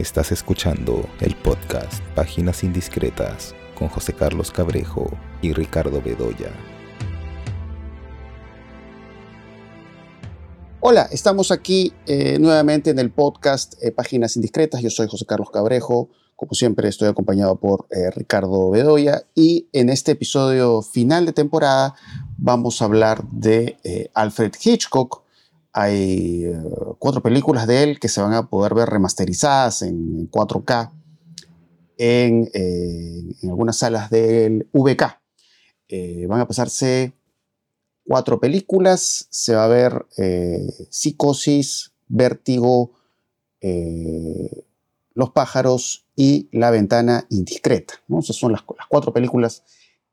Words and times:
Estás 0.00 0.32
escuchando 0.32 1.06
el 1.20 1.36
podcast 1.36 2.02
Páginas 2.14 2.64
Indiscretas 2.64 3.54
con 3.74 3.88
José 3.88 4.14
Carlos 4.14 4.50
Cabrejo 4.50 5.10
y 5.42 5.52
Ricardo 5.52 6.00
Bedoya. 6.00 6.50
Hola, 10.80 11.02
estamos 11.12 11.50
aquí 11.50 11.92
eh, 12.06 12.38
nuevamente 12.38 12.88
en 12.88 12.98
el 12.98 13.10
podcast 13.10 13.74
eh, 13.82 13.92
Páginas 13.92 14.36
Indiscretas. 14.36 14.80
Yo 14.80 14.88
soy 14.88 15.06
José 15.06 15.26
Carlos 15.26 15.50
Cabrejo. 15.50 16.08
Como 16.34 16.54
siempre, 16.54 16.88
estoy 16.88 17.08
acompañado 17.08 17.56
por 17.56 17.86
eh, 17.90 18.10
Ricardo 18.10 18.70
Bedoya. 18.70 19.24
Y 19.34 19.68
en 19.74 19.90
este 19.90 20.12
episodio 20.12 20.80
final 20.80 21.26
de 21.26 21.34
temporada 21.34 21.94
vamos 22.38 22.80
a 22.80 22.86
hablar 22.86 23.22
de 23.30 23.76
Alfred 24.14 24.52
Hitchcock, 24.64 25.24
hay 25.72 26.44
eh, 26.44 26.62
cuatro 26.98 27.22
películas 27.22 27.66
de 27.66 27.82
él 27.82 28.00
que 28.00 28.08
se 28.08 28.20
van 28.20 28.32
a 28.32 28.48
poder 28.48 28.74
ver 28.74 28.88
remasterizadas 28.88 29.82
en 29.82 30.30
4K 30.30 30.90
en, 31.98 32.50
eh, 32.54 33.34
en 33.42 33.50
algunas 33.50 33.76
salas 33.76 34.10
del 34.10 34.68
VK. 34.72 35.20
Eh, 35.88 36.26
van 36.26 36.40
a 36.40 36.48
pasarse 36.48 37.12
cuatro 38.04 38.40
películas. 38.40 39.26
Se 39.30 39.54
va 39.54 39.64
a 39.64 39.68
ver 39.68 40.06
Psicosis, 40.90 41.92
Vértigo, 42.08 42.92
Los 45.14 45.30
pájaros 45.30 46.06
y 46.16 46.48
La 46.52 46.70
ventana 46.70 47.26
indiscreta. 47.28 47.94
¿no? 48.08 48.20
Esas 48.20 48.36
son 48.36 48.52
las, 48.52 48.62
las 48.76 48.86
cuatro 48.88 49.12
películas 49.12 49.62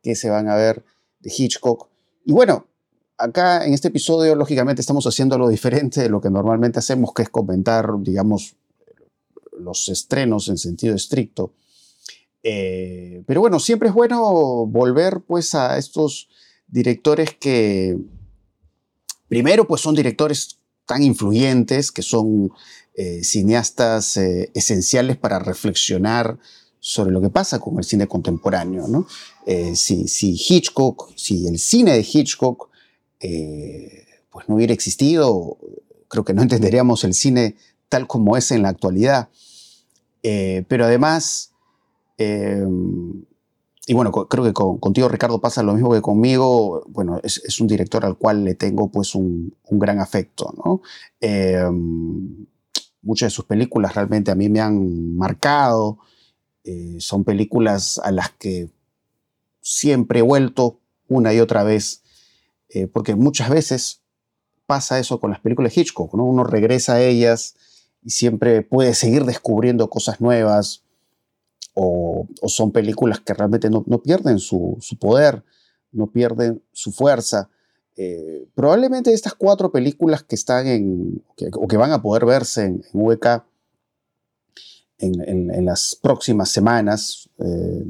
que 0.04 0.16
se 0.16 0.30
van 0.30 0.50
a 0.50 0.56
ver 0.56 0.84
de 1.20 1.32
Hitchcock. 1.36 1.90
Y 2.26 2.34
bueno, 2.34 2.68
acá 3.18 3.66
en 3.66 3.74
este 3.74 3.90
episodio, 3.90 4.36
lógicamente, 4.36 4.82
estamos 4.82 5.06
haciendo 5.08 5.36
algo 5.36 5.50
diferente 5.50 6.02
de 6.02 6.10
lo 6.10 6.22
que 6.22 6.30
normalmente 6.30 6.80
hacemos, 6.80 7.14
que 7.14 7.24
es 7.24 7.30
comentar, 7.30 7.90
digamos, 8.00 8.56
los 9.60 9.90
estrenos 9.90 10.48
en 10.50 10.58
sentido 10.58 10.96
estricto. 10.96 11.54
Eh, 12.44 13.24
pero 13.26 13.42
bueno, 13.42 13.60
siempre 13.60 13.90
es 13.90 13.96
bueno 13.96 14.66
volver 14.68 15.22
pues 15.22 15.56
a 15.56 15.78
estos 15.78 16.30
directores 16.68 17.36
que, 17.40 17.98
primero, 19.28 19.68
pues 19.68 19.82
son 19.82 19.96
directores 19.96 20.60
tan 20.86 21.04
influyentes, 21.04 21.92
que 21.92 22.04
son 22.04 22.52
eh, 22.94 23.24
cineastas 23.24 24.18
eh, 24.18 24.52
esenciales 24.54 25.18
para 25.18 25.40
reflexionar 25.40 26.38
sobre 26.80 27.12
lo 27.12 27.20
que 27.20 27.30
pasa 27.30 27.60
con 27.60 27.78
el 27.80 27.84
cine 27.84 28.08
contemporáneo. 28.08 28.88
¿no? 28.88 29.08
si, 29.76 30.08
si 30.08 30.38
Hitchcock, 30.38 31.12
si 31.16 31.48
el 31.48 31.60
cine 31.60 31.94
de 31.94 32.08
Hitchcock 32.10 32.70
eh, 33.20 34.06
pues 34.30 34.48
no 34.48 34.56
hubiera 34.56 34.74
existido, 34.74 35.58
creo 36.08 36.24
que 36.24 36.34
no 36.34 36.42
entenderíamos 36.42 37.04
el 37.04 37.14
cine 37.14 37.56
tal 37.90 38.08
como 38.08 38.38
es 38.38 38.52
en 38.52 38.64
la 38.64 38.70
actualidad. 38.70 39.30
Eh, 40.24 40.66
pero 40.68 40.86
además, 40.86 41.54
em, 42.18 43.24
y 43.86 43.94
bueno, 43.94 44.12
creo 44.12 44.44
que 44.44 44.54
contigo 44.54 45.08
Ricardo 45.08 45.40
pasa 45.40 45.64
lo 45.64 45.74
mismo 45.74 45.94
que 45.94 46.02
conmigo, 46.02 46.84
bueno, 46.90 47.22
es, 47.24 47.62
un 47.62 47.68
director 47.68 48.06
al 48.06 48.18
cual 48.18 48.44
le 48.44 48.54
tengo 48.56 48.92
pues 48.92 49.16
un, 49.16 49.56
gran 49.72 50.00
afecto, 50.00 50.54
¿no? 50.58 50.82
Em, 51.22 52.46
muchas 53.02 53.28
de 53.28 53.36
sus 53.36 53.46
películas 53.46 53.96
realmente 53.96 54.32
a 54.32 54.36
mí 54.36 54.50
me 54.50 54.60
han 54.60 55.16
marcado, 55.16 56.00
eh, 56.66 56.98
son 57.00 57.24
películas 57.24 58.00
a 58.04 58.12
las 58.12 58.32
que 58.32 58.70
siempre 59.62 60.20
he 60.20 60.24
vuelto 60.24 60.82
una 61.08 61.34
y 61.34 61.40
otra 61.40 61.64
vez 61.64 62.04
eh, 62.70 62.88
porque 62.88 63.16
muchas 63.16 63.50
veces 63.50 64.02
pasa 64.66 65.00
eso 65.00 65.20
con 65.20 65.32
las 65.32 65.40
películas 65.40 65.74
de 65.74 65.82
Hitchcock, 65.82 66.14
¿no? 66.14 66.26
Uno 66.26 66.44
regresa 66.44 66.96
a 66.96 67.02
ellas 67.02 67.56
y 68.04 68.12
siempre 68.12 68.62
puede 68.62 68.94
seguir 68.94 69.26
descubriendo 69.26 69.90
cosas 69.90 70.22
nuevas, 70.22 70.84
o, 71.74 72.28
son 72.48 72.72
películas 72.72 73.20
que 73.20 73.34
realmente 73.34 73.70
no, 73.70 73.84
pierden 74.02 74.40
su, 74.40 74.80
poder, 75.00 75.44
no 75.92 76.08
pierden 76.08 76.64
su 76.72 76.92
fuerza. 76.92 77.50
Eh, 77.96 78.48
probablemente 78.56 79.14
estas 79.14 79.36
cuatro 79.36 79.72
películas 79.72 80.24
que 80.24 80.36
están 80.36 80.68
en, 80.68 81.24
o 81.54 81.68
que 81.68 81.78
van 81.78 81.92
a 81.92 82.02
poder 82.02 82.26
verse 82.26 82.66
en, 82.66 82.84
VK 82.94 83.46
en, 85.00 85.66
las 85.66 85.98
próximas 86.02 86.50
semanas, 86.50 87.30
eh, 87.40 87.86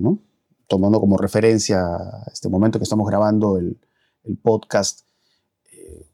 tomando 0.68 1.00
como 1.00 1.18
referencia 1.18 1.82
este 2.32 2.50
momento 2.50 2.80
que 2.80 2.84
estamos 2.84 3.08
grabando 3.08 3.58
el, 3.58 3.78
el 4.28 4.38
podcast, 4.38 5.02
eh, 5.72 6.06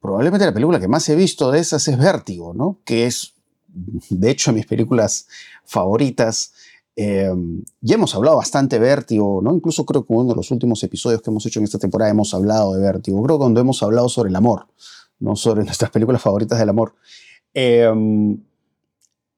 probablemente 0.00 0.46
la 0.46 0.52
película 0.52 0.80
que 0.80 0.88
más 0.88 1.08
he 1.08 1.16
visto 1.16 1.50
de 1.50 1.60
esas 1.60 1.86
es 1.88 1.98
Vértigo, 1.98 2.54
¿no? 2.54 2.78
Que 2.84 3.06
es, 3.06 3.34
de 3.68 4.30
hecho, 4.30 4.52
mis 4.52 4.66
películas 4.66 5.26
favoritas. 5.64 6.52
Eh, 6.96 7.32
ya 7.80 7.94
hemos 7.96 8.14
hablado 8.14 8.36
bastante 8.36 8.78
de 8.78 8.86
Vértigo, 8.86 9.40
¿no? 9.42 9.54
Incluso 9.54 9.84
creo 9.84 10.04
que 10.04 10.12
uno 10.12 10.30
de 10.30 10.36
los 10.36 10.50
últimos 10.50 10.82
episodios 10.82 11.22
que 11.22 11.30
hemos 11.30 11.44
hecho 11.46 11.58
en 11.58 11.64
esta 11.64 11.78
temporada 11.78 12.10
hemos 12.10 12.34
hablado 12.34 12.74
de 12.74 12.80
Vértigo. 12.80 13.22
Creo 13.22 13.36
que 13.36 13.42
cuando 13.42 13.60
hemos 13.60 13.82
hablado 13.82 14.08
sobre 14.08 14.30
el 14.30 14.36
amor, 14.36 14.66
¿no? 15.18 15.36
Sobre 15.36 15.64
nuestras 15.64 15.90
películas 15.90 16.22
favoritas 16.22 16.58
del 16.58 16.68
amor. 16.68 16.94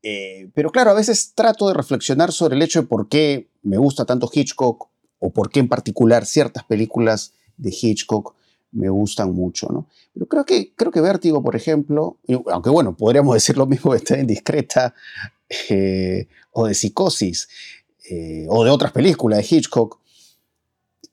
Eh, 0.09 0.49
pero 0.55 0.71
claro, 0.71 0.93
a 0.93 0.95
veces 0.95 1.33
trato 1.35 1.67
de 1.67 1.75
reflexionar 1.75 2.31
sobre 2.31 2.55
el 2.55 2.63
hecho 2.63 2.83
de 2.83 2.87
por 2.87 3.09
qué 3.09 3.49
me 3.65 3.77
gusta 3.77 4.05
tanto 4.05 4.31
Hitchcock 4.33 4.89
o 5.19 5.31
por 5.31 5.51
qué 5.51 5.59
en 5.59 5.69
particular 5.69 6.25
ciertas 6.27 6.63
películas 6.63 7.33
de 7.57 7.71
Hitchcock 7.71 8.35
me 8.73 8.89
gustan 8.89 9.33
mucho, 9.33 9.69
¿no? 9.71 9.87
Pero 10.13 10.27
creo 10.27 10.45
que, 10.45 10.73
creo 10.75 10.93
que 10.93 11.01
Vértigo, 11.01 11.43
por 11.43 11.57
ejemplo, 11.57 12.19
aunque 12.51 12.71
bueno, 12.71 12.97
podríamos 12.97 13.35
decir 13.35 13.57
lo 13.57 13.67
mismo 13.67 13.93
de 13.93 13.99
Está 13.99 14.19
Indiscreta 14.19 14.95
eh, 15.69 16.29
o 16.53 16.67
de 16.67 16.75
Psicosis 16.75 17.49
eh, 18.11 18.47
o 18.49 18.65
de 18.65 18.71
otras 18.71 18.93
películas 18.93 19.39
de 19.39 19.57
Hitchcock, 19.57 19.99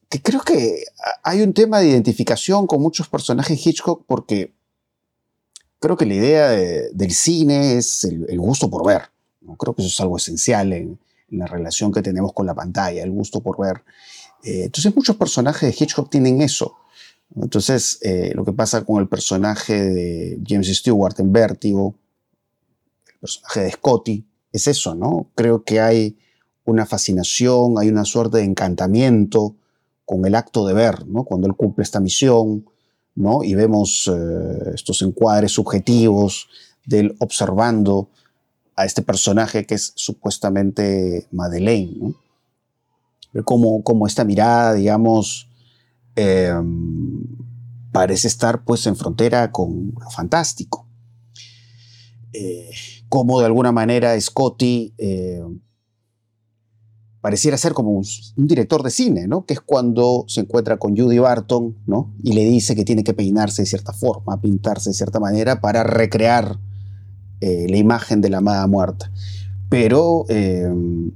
que 0.09 0.21
creo 0.21 0.41
que 0.41 0.83
hay 1.23 1.41
un 1.41 1.53
tema 1.53 1.79
de 1.79 1.89
identificación 1.89 2.67
con 2.67 2.81
muchos 2.81 3.09
personajes 3.09 3.65
Hitchcock 3.65 4.03
porque 4.05 4.53
creo 5.79 5.97
que 5.97 6.05
la 6.05 6.13
idea 6.13 6.49
del 6.49 7.11
cine 7.11 7.77
es 7.77 8.03
el, 8.03 8.39
gusto 8.39 8.69
por 8.69 8.85
ver. 8.85 9.03
¿no? 9.41 9.55
Creo 9.55 9.73
que 9.73 9.81
eso 9.81 9.89
es 9.89 9.99
algo 9.99 10.17
esencial 10.17 10.71
en, 10.71 10.99
en 11.31 11.39
la 11.39 11.47
relación 11.47 11.91
que 11.91 12.01
tenemos 12.01 12.31
con 12.33 12.45
la 12.45 12.53
pantalla, 12.53 13.03
el 13.03 13.11
gusto 13.11 13.41
por 13.41 13.59
ver. 13.59 13.83
Eh, 14.43 14.65
entonces 14.65 14.95
muchos 14.95 15.15
personajes 15.15 15.69
de 15.69 15.83
Hitchcock 15.83 16.09
tienen 16.09 16.41
eso. 16.41 16.75
Entonces 17.35 17.99
eh, 18.01 18.31
lo 18.35 18.45
que 18.45 18.51
pasa 18.51 18.83
con 18.83 19.01
el 19.01 19.07
personaje 19.07 19.73
de 19.73 20.39
James 20.45 20.67
Stewart 20.67 21.19
en 21.19 21.31
Vértigo, 21.31 21.95
el 23.07 23.19
personaje 23.19 23.61
de 23.61 23.71
Scotty, 23.71 24.25
es 24.51 24.67
eso, 24.67 24.93
¿no? 24.93 25.27
Creo 25.33 25.63
que 25.63 25.79
hay 25.79 26.17
una 26.65 26.85
fascinación, 26.85 27.75
hay 27.77 27.89
una 27.89 28.05
suerte 28.05 28.37
de 28.37 28.43
encantamiento 28.43 29.55
con 30.05 30.25
el 30.25 30.35
acto 30.35 30.67
de 30.67 30.73
ver, 30.73 31.07
¿no? 31.07 31.23
Cuando 31.23 31.47
él 31.47 31.55
cumple 31.55 31.83
esta 31.83 31.99
misión, 31.99 32.65
¿no? 33.15 33.43
Y 33.43 33.55
vemos 33.55 34.09
eh, 34.13 34.71
estos 34.75 35.01
encuadres 35.01 35.53
subjetivos 35.53 36.47
de 36.85 36.99
él 36.99 37.15
observando 37.19 38.09
a 38.75 38.85
este 38.85 39.01
personaje 39.01 39.65
que 39.65 39.75
es 39.75 39.93
supuestamente 39.95 41.27
Madeleine, 41.31 41.93
¿no? 41.97 42.22
Cómo, 43.41 44.07
esta 44.07 44.23
mirada, 44.23 44.73
digamos, 44.73 45.49
em, 46.16 47.23
parece 47.91 48.27
estar 48.27 48.63
pues 48.63 48.85
en 48.88 48.95
frontera 48.95 49.51
con 49.51 49.94
lo 49.99 50.09
fantástico. 50.09 50.88
Eh, 52.33 52.69
cómo 53.09 53.39
de 53.39 53.45
alguna 53.45 53.72
manera 53.72 54.19
Scotty 54.19 54.93
eh, 54.97 55.43
pareciera 57.22 57.57
ser 57.57 57.73
como 57.73 57.91
un, 57.91 58.03
director 58.35 58.83
de 58.83 58.89
cine, 58.89 59.27
¿no? 59.27 59.45
Que 59.45 59.53
es 59.53 59.61
cuando 59.61 60.25
se 60.27 60.41
encuentra 60.41 60.77
con 60.77 60.97
Judy 60.97 61.19
Barton, 61.19 61.77
¿no? 61.88 62.13
Y 62.22 62.33
le 62.33 62.43
dice 62.43 62.75
que 62.75 62.83
tiene 62.83 63.03
que 63.03 63.13
peinarse 63.13 63.61
de 63.61 63.66
cierta 63.66 63.93
forma, 63.93 64.41
pintarse 64.41 64.89
de 64.89 64.93
cierta 64.93 65.22
manera 65.22 65.61
para 65.61 65.83
recrear 65.83 66.59
eh, 67.39 67.67
la 67.69 67.77
imagen 67.77 68.19
de 68.19 68.29
la 68.29 68.39
amada 68.39 68.67
muerta. 68.67 69.09
Pero 69.69 70.25
em, 70.28 71.11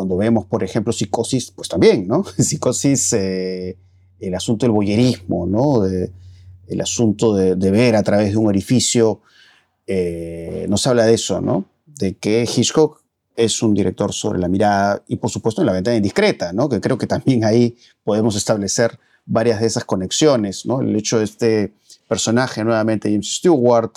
cuando 0.00 0.16
vemos, 0.16 0.46
por 0.46 0.64
ejemplo, 0.64 0.94
psicosis, 0.94 1.50
pues 1.50 1.68
también, 1.68 2.08
¿no? 2.08 2.24
Psicosis, 2.38 3.12
eh, 3.12 3.76
el 4.18 4.34
asunto 4.34 4.64
del 4.64 4.72
boyerismo, 4.72 5.44
¿no? 5.46 5.84
el 5.84 6.80
asunto 6.80 7.34
de, 7.34 7.70
ver 7.70 7.96
a 7.96 8.02
través 8.02 8.30
de 8.30 8.38
un 8.38 8.46
orificio, 8.46 9.20
eh, 9.86 10.64
nos 10.70 10.86
habla 10.86 11.04
de 11.04 11.12
eso, 11.12 11.42
¿no? 11.42 11.66
De 11.84 12.16
que 12.16 12.44
Hitchcock 12.44 13.02
es 13.36 13.62
un 13.62 13.74
director 13.74 14.14
sobre 14.14 14.38
la 14.38 14.48
mirada 14.48 15.02
y, 15.06 15.16
por 15.16 15.28
supuesto, 15.28 15.60
en 15.60 15.66
la 15.66 15.74
ventana 15.74 15.98
indiscreta, 15.98 16.54
¿no? 16.54 16.70
Que 16.70 16.80
creo 16.80 16.96
que 16.96 17.06
también 17.06 17.44
ahí 17.44 17.76
podemos 18.02 18.36
establecer 18.36 18.98
varias 19.26 19.60
de 19.60 19.66
esas 19.66 19.84
conexiones, 19.84 20.64
¿no? 20.64 20.80
El 20.80 20.96
hecho 20.96 21.18
de 21.18 21.24
este 21.24 21.74
personaje, 22.08 22.64
nuevamente 22.64 23.10
James 23.10 23.34
Stewart, 23.34 23.92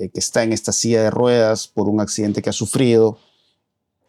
eh, 0.00 0.08
que 0.08 0.18
está 0.18 0.42
en 0.42 0.52
esta 0.52 0.72
silla 0.72 1.00
de 1.04 1.10
ruedas 1.12 1.68
por 1.68 1.88
un 1.88 2.00
accidente 2.00 2.42
que 2.42 2.50
ha 2.50 2.52
sufrido, 2.52 3.20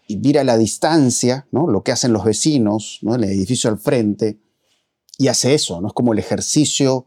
y 0.09 0.17
mira 0.17 0.43
la 0.43 0.57
distancia, 0.57 1.47
¿no? 1.51 1.67
lo 1.67 1.83
que 1.83 1.91
hacen 1.91 2.13
los 2.13 2.25
vecinos, 2.25 2.97
¿no? 3.03 3.13
el 3.13 3.25
edificio 3.25 3.69
al 3.69 3.77
frente, 3.77 4.41
y 5.19 5.27
hace 5.27 5.53
eso, 5.53 5.79
¿no? 5.81 5.89
es 5.89 5.93
como 5.93 6.13
el 6.13 6.19
ejercicio 6.19 7.05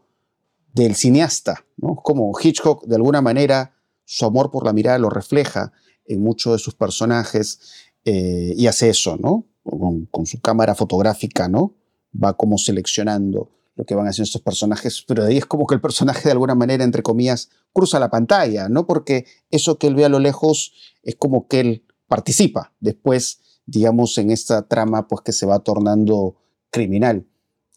del 0.73 0.95
cineasta, 0.95 1.65
¿no? 1.75 1.97
como 1.97 2.31
Hitchcock 2.41 2.85
de 2.85 2.95
alguna 2.95 3.21
manera 3.21 3.75
su 4.05 4.23
amor 4.23 4.51
por 4.51 4.65
la 4.65 4.71
mirada 4.71 4.99
lo 4.99 5.09
refleja 5.09 5.73
en 6.05 6.23
muchos 6.23 6.53
de 6.53 6.59
sus 6.59 6.75
personajes 6.75 7.59
eh, 8.05 8.53
y 8.55 8.67
hace 8.67 8.89
eso, 8.89 9.17
¿no? 9.17 9.47
Con, 9.63 10.25
su 10.25 10.39
cámara 10.39 10.73
fotográfica, 10.73 11.49
¿no? 11.49 11.75
Va 12.21 12.37
como 12.37 12.57
seleccionando 12.57 13.51
lo 13.75 13.85
que 13.85 13.95
van 13.95 14.07
haciendo 14.07 14.27
estos 14.27 14.41
personajes, 14.41 15.03
pero 15.07 15.23
de 15.23 15.31
ahí 15.31 15.37
es 15.37 15.45
como 15.45 15.67
que 15.67 15.75
el 15.75 15.81
personaje 15.81 16.23
de 16.23 16.31
alguna 16.31 16.55
manera, 16.55 16.83
entre 16.83 17.01
comillas, 17.01 17.49
cruza 17.73 17.99
la 17.99 18.09
pantalla, 18.09 18.69
¿no? 18.69 18.85
Porque 18.87 19.25
eso 19.51 19.77
que 19.77 19.87
él 19.87 19.95
ve 19.95 20.05
a 20.05 20.09
lo 20.09 20.19
lejos 20.19 20.73
es 21.01 21.15
como 21.15 21.47
que 21.47 21.59
él 21.59 21.85
participa 22.07 22.73
después, 22.79 23.39
digamos, 23.65 24.17
en 24.17 24.31
esta 24.31 24.67
trama, 24.67 25.07
pues 25.07 25.21
que 25.21 25.31
se 25.31 25.45
va 25.45 25.59
tornando 25.59 26.35
criminal. 26.69 27.25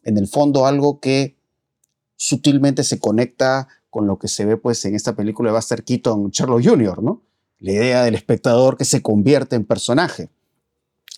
En 0.03 0.19
el 0.19 0.29
fondo, 0.29 0.67
algo 0.67 1.01
que 1.01 1.37
sutilmente 2.17 2.85
se 2.85 2.99
conecta 2.99 3.69
con 3.91 4.07
lo 4.07 4.19
que 4.19 4.29
se 4.29 4.45
ve, 4.45 4.57
pues, 4.57 4.85
en 4.85 4.95
esta 4.95 5.15
película 5.17 5.51
de 5.51 5.57
Buster 5.57 5.85
Keaton, 5.85 6.31
Sherlock 6.31 6.65
Jr., 6.65 7.03
¿no? 7.03 7.23
La 7.59 7.73
idea 7.73 8.05
del 8.05 8.15
espectador 8.15 8.77
que 8.77 8.85
se 8.85 9.03
convierte 9.03 9.57
en 9.57 9.65
personaje. 9.65 10.29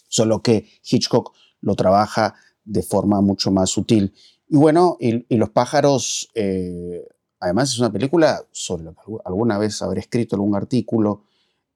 Solo 0.09 0.43
que 0.43 0.69
Hitchcock 0.85 1.35
lo 1.61 1.75
trabaja 1.75 2.35
de 2.65 2.83
forma 2.83 3.21
mucho 3.21 3.51
más 3.51 3.71
sutil. 3.71 4.15
Y 4.49 4.57
bueno, 4.57 4.97
y, 5.01 5.25
Los 5.37 5.51
pájaros, 5.51 6.31
eh, 6.35 7.07
además 7.41 7.71
es 7.73 7.79
una 7.79 7.93
película 7.93 8.45
sobre 8.53 8.85
lo 8.85 8.93
que 8.95 9.01
alguna 9.25 9.59
vez 9.59 9.83
habré 9.83 10.01
escrito 10.01 10.37
algún 10.37 10.55
artículo, 10.55 11.25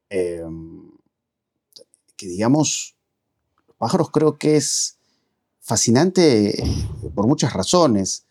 em, 0.08 0.91
que 2.22 2.28
digamos, 2.28 2.94
Los 3.66 3.76
pájaros 3.76 4.10
creo 4.10 4.38
que 4.38 4.56
es 4.56 4.96
fascinante 5.60 6.62
eh, 6.62 6.88
por 7.14 7.26
muchas 7.26 7.52
razones. 7.52 8.26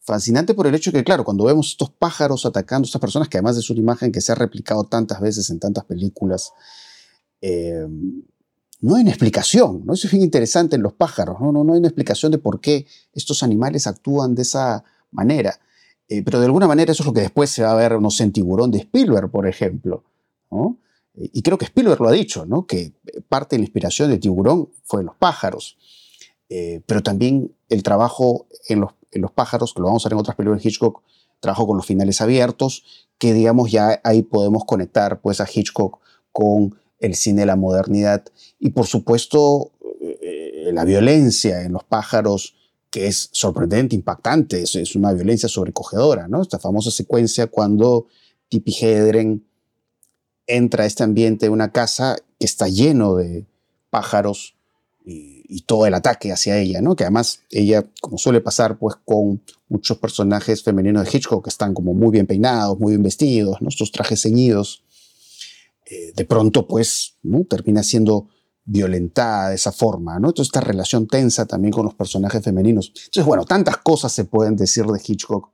Fascinante 0.00 0.54
por 0.54 0.66
el 0.66 0.74
hecho 0.74 0.92
que, 0.92 1.04
claro, 1.04 1.24
cuando 1.24 1.44
vemos 1.44 1.68
estos 1.68 1.90
pájaros 1.90 2.46
atacando 2.46 2.86
a 2.86 2.88
estas 2.88 3.00
personas, 3.00 3.28
que 3.28 3.36
además 3.36 3.56
es 3.58 3.68
una 3.68 3.80
imagen 3.80 4.12
que 4.12 4.22
se 4.22 4.32
ha 4.32 4.34
replicado 4.34 4.84
tantas 4.84 5.20
veces 5.20 5.50
en 5.50 5.60
tantas 5.60 5.84
películas, 5.84 6.52
em, 7.40 8.22
no 8.80 8.96
hay 8.96 9.02
una 9.02 9.10
explicación, 9.10 9.82
¿no? 9.84 9.92
Eso 9.94 10.06
es 10.06 10.12
bien 10.12 10.24
interesante 10.24 10.76
en 10.76 10.82
los 10.82 10.94
pájaros, 10.94 11.38
¿no? 11.40 11.52
No, 11.52 11.64
no 11.64 11.72
hay 11.74 11.78
una 11.78 11.88
explicación 11.88 12.32
de 12.32 12.38
por 12.38 12.60
qué 12.60 12.86
estos 13.12 13.42
animales 13.42 13.86
actúan 13.86 14.34
de 14.34 14.42
esa 14.42 14.84
manera. 15.10 15.58
Eh, 16.08 16.22
pero 16.22 16.38
de 16.38 16.46
alguna 16.46 16.66
manera 16.66 16.92
eso 16.92 17.02
es 17.02 17.06
lo 17.06 17.14
que 17.14 17.20
después 17.20 17.50
se 17.50 17.62
va 17.62 17.72
a 17.72 17.76
ver, 17.76 18.00
no 18.00 18.10
sé, 18.10 18.24
en 18.24 18.32
Tiburón 18.32 18.70
de 18.70 18.78
Spielberg, 18.78 19.30
por 19.30 19.46
ejemplo, 19.46 20.02
¿no? 20.50 20.78
Y 21.16 21.42
creo 21.42 21.58
que 21.58 21.66
Spielberg 21.66 22.00
lo 22.00 22.08
ha 22.08 22.12
dicho, 22.12 22.44
¿no? 22.44 22.66
Que 22.66 22.92
parte 23.28 23.54
de 23.54 23.60
la 23.60 23.64
inspiración 23.64 24.10
de 24.10 24.18
Tiburón 24.18 24.70
fue 24.82 25.00
en 25.00 25.06
los 25.06 25.16
pájaros. 25.16 25.76
Eh, 26.48 26.82
pero 26.86 27.02
también 27.02 27.54
el 27.68 27.82
trabajo 27.82 28.46
en 28.68 28.80
los, 28.80 28.92
pájaros, 29.32 29.72
que 29.72 29.80
lo 29.80 29.86
vamos 29.86 30.04
a 30.04 30.08
ver 30.08 30.14
en 30.14 30.20
otras 30.20 30.36
películas 30.36 30.62
de 30.62 30.68
Hitchcock, 30.68 31.02
trabajo 31.40 31.66
con 31.66 31.76
los 31.76 31.86
finales 31.86 32.20
abiertos, 32.20 32.84
que 33.18 33.32
digamos 33.32 33.70
ya 33.70 34.00
ahí 34.02 34.22
podemos 34.22 34.64
conectar 34.64 35.20
pues 35.20 35.40
a 35.40 35.48
Hitchcock 35.52 36.00
con 36.32 36.76
el 36.98 37.14
cine 37.14 37.42
de 37.42 37.46
la 37.46 37.56
modernidad 37.56 38.24
y 38.58 38.70
por 38.70 38.86
supuesto 38.86 39.70
eh, 40.00 40.70
la 40.72 40.84
violencia 40.84 41.62
en 41.62 41.72
los 41.72 41.84
pájaros 41.84 42.54
que 42.90 43.08
es 43.08 43.28
sorprendente, 43.32 43.96
impactante, 43.96 44.62
es, 44.62 44.94
una 44.94 45.12
violencia 45.12 45.48
sobrecogedora, 45.48 46.28
¿no? 46.28 46.42
Esta 46.42 46.60
famosa 46.60 46.92
secuencia 46.92 47.48
cuando 47.48 48.06
Tippi 48.48 48.72
Hedren 48.80 49.44
entra 50.46 50.84
a 50.84 50.86
este 50.86 51.04
ambiente 51.04 51.46
de 51.46 51.50
una 51.50 51.72
casa 51.72 52.16
que 52.38 52.46
está 52.46 52.68
lleno 52.68 53.16
de 53.16 53.46
pájaros 53.90 54.56
y, 55.04 55.62
todo 55.66 55.86
el 55.86 55.94
ataque 55.94 56.32
hacia 56.32 56.58
ella, 56.58 56.80
¿no? 56.80 56.96
Que 56.96 57.04
además 57.04 57.40
ella, 57.50 57.84
como 58.00 58.18
suele 58.18 58.40
pasar, 58.40 58.78
pues 58.78 58.96
con 59.04 59.42
muchos 59.68 59.98
personajes 59.98 60.62
femeninos 60.62 61.04
de 61.04 61.16
Hitchcock 61.16 61.44
que 61.44 61.50
están 61.50 61.74
como 61.74 61.94
muy 61.94 62.10
bien 62.10 62.26
peinados, 62.26 62.78
muy 62.78 62.92
bien 62.92 63.02
vestidos, 63.02 63.62
¿no? 63.62 63.68
Estos 63.68 63.92
trajes 63.92 64.22
ceñidos, 64.22 64.82
eh, 65.86 66.12
de 66.14 66.24
pronto, 66.24 66.66
pues, 66.66 67.16
¿no? 67.22 67.44
Termina 67.44 67.82
siendo 67.82 68.28
violentada 68.64 69.50
de 69.50 69.54
esa 69.54 69.72
forma, 69.72 70.18
¿no? 70.18 70.28
Entonces, 70.28 70.48
esta 70.48 70.60
relación 70.60 71.06
tensa 71.06 71.46
también 71.46 71.72
con 71.72 71.84
los 71.84 71.94
personajes 71.94 72.42
femeninos. 72.42 72.88
Entonces, 72.88 73.24
bueno, 73.24 73.44
tantas 73.44 73.76
cosas 73.78 74.12
se 74.12 74.24
pueden 74.24 74.56
decir 74.56 74.86
de 74.86 75.00
Hitchcock. 75.02 75.50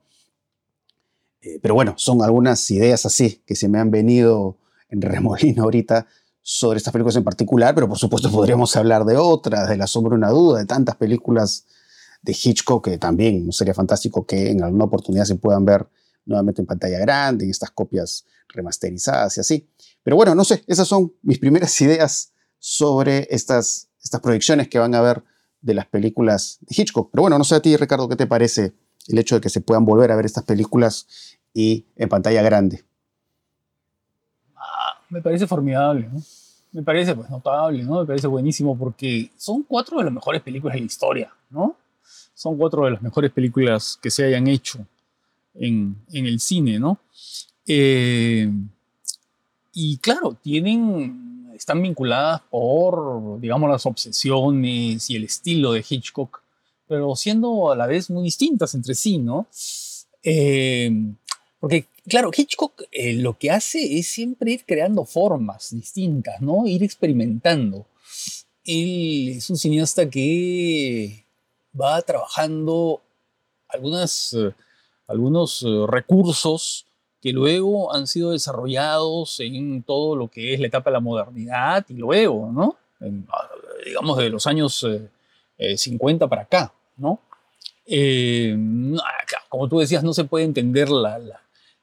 Eh, 1.41 1.59
pero 1.61 1.73
bueno, 1.73 1.93
son 1.97 2.23
algunas 2.23 2.69
ideas 2.71 3.05
así 3.05 3.41
que 3.45 3.55
se 3.55 3.67
me 3.67 3.79
han 3.79 3.91
venido 3.91 4.57
en 4.57 4.60
remolino 4.91 5.63
ahorita 5.63 6.07
sobre 6.41 6.77
estas 6.77 6.91
películas 6.91 7.15
en 7.15 7.23
particular, 7.23 7.75
pero 7.75 7.87
por 7.87 7.97
supuesto 7.97 8.31
podríamos 8.31 8.75
hablar 8.75 9.05
de 9.05 9.17
otras, 9.17 9.69
de 9.69 9.77
La 9.77 9.87
sombra 9.87 10.15
una 10.15 10.29
duda, 10.29 10.59
de 10.59 10.65
tantas 10.65 10.95
películas 10.95 11.65
de 12.21 12.35
Hitchcock 12.39 12.85
que 12.85 12.97
también 12.97 13.51
sería 13.51 13.73
fantástico 13.73 14.25
que 14.25 14.51
en 14.51 14.63
alguna 14.63 14.85
oportunidad 14.85 15.25
se 15.25 15.35
puedan 15.35 15.65
ver 15.65 15.87
nuevamente 16.25 16.61
en 16.61 16.67
pantalla 16.67 16.99
grande, 16.99 17.45
en 17.45 17.51
estas 17.51 17.71
copias 17.71 18.25
remasterizadas 18.49 19.37
y 19.37 19.39
así. 19.39 19.69
Pero 20.03 20.15
bueno, 20.15 20.35
no 20.35 20.43
sé, 20.43 20.63
esas 20.67 20.87
son 20.87 21.13
mis 21.21 21.39
primeras 21.39 21.79
ideas 21.81 22.33
sobre 22.59 23.27
estas, 23.29 23.89
estas 24.03 24.21
proyecciones 24.21 24.67
que 24.67 24.79
van 24.79 24.93
a 24.95 25.01
ver 25.01 25.23
de 25.61 25.73
las 25.73 25.87
películas 25.87 26.59
de 26.61 26.75
Hitchcock. 26.77 27.09
Pero 27.11 27.23
bueno, 27.23 27.37
no 27.37 27.43
sé 27.43 27.55
a 27.55 27.61
ti, 27.61 27.75
Ricardo, 27.75 28.09
¿qué 28.09 28.15
te 28.15 28.27
parece 28.27 28.73
el 29.07 29.17
hecho 29.17 29.35
de 29.35 29.41
que 29.41 29.49
se 29.49 29.61
puedan 29.61 29.85
volver 29.85 30.11
a 30.11 30.15
ver 30.15 30.25
estas 30.25 30.43
películas 30.43 31.07
y 31.53 31.87
en 31.95 32.09
pantalla 32.09 32.41
grande? 32.41 32.83
Me 35.11 35.21
parece 35.21 35.45
formidable, 35.45 36.09
¿no? 36.11 36.21
Me 36.71 36.81
parece 36.81 37.13
pues 37.13 37.29
notable, 37.29 37.83
¿no? 37.83 37.99
Me 37.99 38.05
parece 38.07 38.27
buenísimo 38.27 38.77
porque 38.77 39.29
son 39.37 39.63
cuatro 39.63 39.97
de 39.97 40.05
las 40.05 40.13
mejores 40.13 40.41
películas 40.41 40.73
de 40.73 40.79
la 40.79 40.85
historia, 40.85 41.33
¿no? 41.49 41.75
Son 42.33 42.57
cuatro 42.57 42.85
de 42.85 42.91
las 42.91 43.01
mejores 43.01 43.29
películas 43.31 43.99
que 44.01 44.09
se 44.09 44.23
hayan 44.23 44.47
hecho 44.47 44.79
en, 45.53 45.97
en 46.13 46.25
el 46.25 46.39
cine, 46.39 46.79
¿no? 46.79 46.97
Eh, 47.67 48.49
y 49.73 49.97
claro, 49.97 50.37
tienen, 50.41 51.51
están 51.53 51.81
vinculadas 51.81 52.41
por, 52.49 53.39
digamos, 53.39 53.69
las 53.69 53.85
obsesiones 53.85 55.09
y 55.09 55.15
el 55.17 55.25
estilo 55.25 55.73
de 55.73 55.85
Hitchcock, 55.87 56.41
pero 56.87 57.15
siendo 57.17 57.71
a 57.71 57.75
la 57.75 57.85
vez 57.85 58.09
muy 58.09 58.23
distintas 58.23 58.73
entre 58.75 58.95
sí, 58.95 59.17
¿no? 59.17 59.47
Eh, 60.23 60.89
porque, 61.61 61.85
claro, 62.09 62.31
Hitchcock 62.35 62.81
eh, 62.91 63.13
lo 63.13 63.37
que 63.37 63.51
hace 63.51 63.99
es 63.99 64.07
siempre 64.07 64.51
ir 64.51 64.65
creando 64.65 65.05
formas 65.05 65.69
distintas, 65.69 66.41
¿no? 66.41 66.65
Ir 66.65 66.81
experimentando. 66.81 67.85
Él 68.65 69.35
es 69.37 69.47
un 69.47 69.57
cineasta 69.57 70.09
que 70.09 71.23
va 71.79 72.01
trabajando 72.01 72.99
algunas, 73.67 74.33
eh, 74.33 74.51
algunos 75.05 75.61
eh, 75.61 75.85
recursos 75.87 76.87
que 77.21 77.31
luego 77.31 77.93
han 77.93 78.07
sido 78.07 78.31
desarrollados 78.31 79.39
en 79.39 79.83
todo 79.83 80.15
lo 80.15 80.29
que 80.29 80.55
es 80.55 80.59
la 80.59 80.65
etapa 80.65 80.89
de 80.89 80.93
la 80.93 80.99
modernidad 80.99 81.85
y 81.89 81.93
luego, 81.93 82.51
¿no? 82.51 82.75
Ah, 83.29 83.49
digamos, 83.85 84.17
de 84.17 84.29
los 84.31 84.47
años 84.47 84.83
50 85.75 86.27
para 86.27 86.41
acá, 86.41 86.73
¿no? 86.97 87.19
como 89.49 89.67
tú 89.67 89.79
decías, 89.79 90.03
no 90.03 90.13
se 90.13 90.23
puede 90.23 90.45
entender 90.45 90.89
la, 90.89 91.19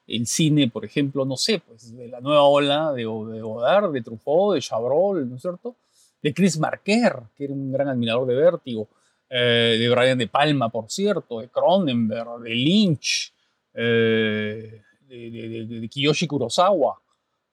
el 0.09 0.25
cine, 0.27 0.69
por 0.69 0.85
ejemplo, 0.85 1.23
no 1.25 1.37
sé, 1.37 1.59
pues 1.59 1.95
de 1.95 2.07
la 2.07 2.19
nueva 2.19 2.43
ola 2.43 2.91
de, 2.93 3.01
de 3.03 3.05
Godard, 3.41 3.91
de 3.91 4.01
Truffaut, 4.01 4.55
de 4.55 4.61
Chabrol, 4.61 5.29
¿no 5.29 5.35
es 5.35 5.41
cierto? 5.41 5.75
De 6.21 6.33
Chris 6.33 6.57
Marker, 6.59 7.15
que 7.37 7.45
era 7.45 7.53
un 7.53 7.71
gran 7.71 7.87
admirador 7.87 8.27
de 8.27 8.35
Vértigo, 8.35 8.87
eh, 9.29 9.77
de 9.79 9.89
Brian 9.89 10.17
De 10.17 10.27
Palma, 10.27 10.69
por 10.69 10.89
cierto, 10.89 11.39
de 11.39 11.49
Cronenberg, 11.49 12.39
de 12.41 12.49
Lynch, 12.49 13.31
eh, 13.75 14.81
de, 15.07 15.87
Kiyoshi 15.89 16.25
Kurosawa, 16.25 16.99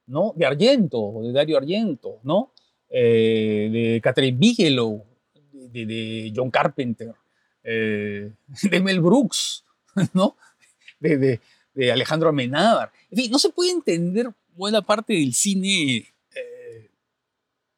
¿no? 0.07 0.33
De 0.35 0.47
Argento, 0.47 1.21
de 1.23 1.33
Dario 1.33 1.59
Argento, 1.59 2.21
¿no? 2.23 2.53
Eh, 2.89 3.69
de 3.71 4.01
Catherine 4.03 4.39
Bigelow, 4.39 5.05
de, 5.53 6.33
John 6.35 6.51
Carpenter, 6.51 7.13
de 7.63 8.81
Mel 8.83 9.01
Brooks, 9.01 9.65
¿no? 10.15 10.37
de, 10.99 11.41
de 11.77 11.93
Alejandro 11.93 12.31
Amenábar. 12.31 12.91
En 13.11 13.19
fin, 13.19 13.31
no 13.31 13.39
se 13.39 13.51
puede 13.51 13.71
entender 13.71 14.31
buena 14.55 14.83
parte 14.83 15.13
del 15.13 15.35
cine 15.35 16.07
eh, 16.35 16.91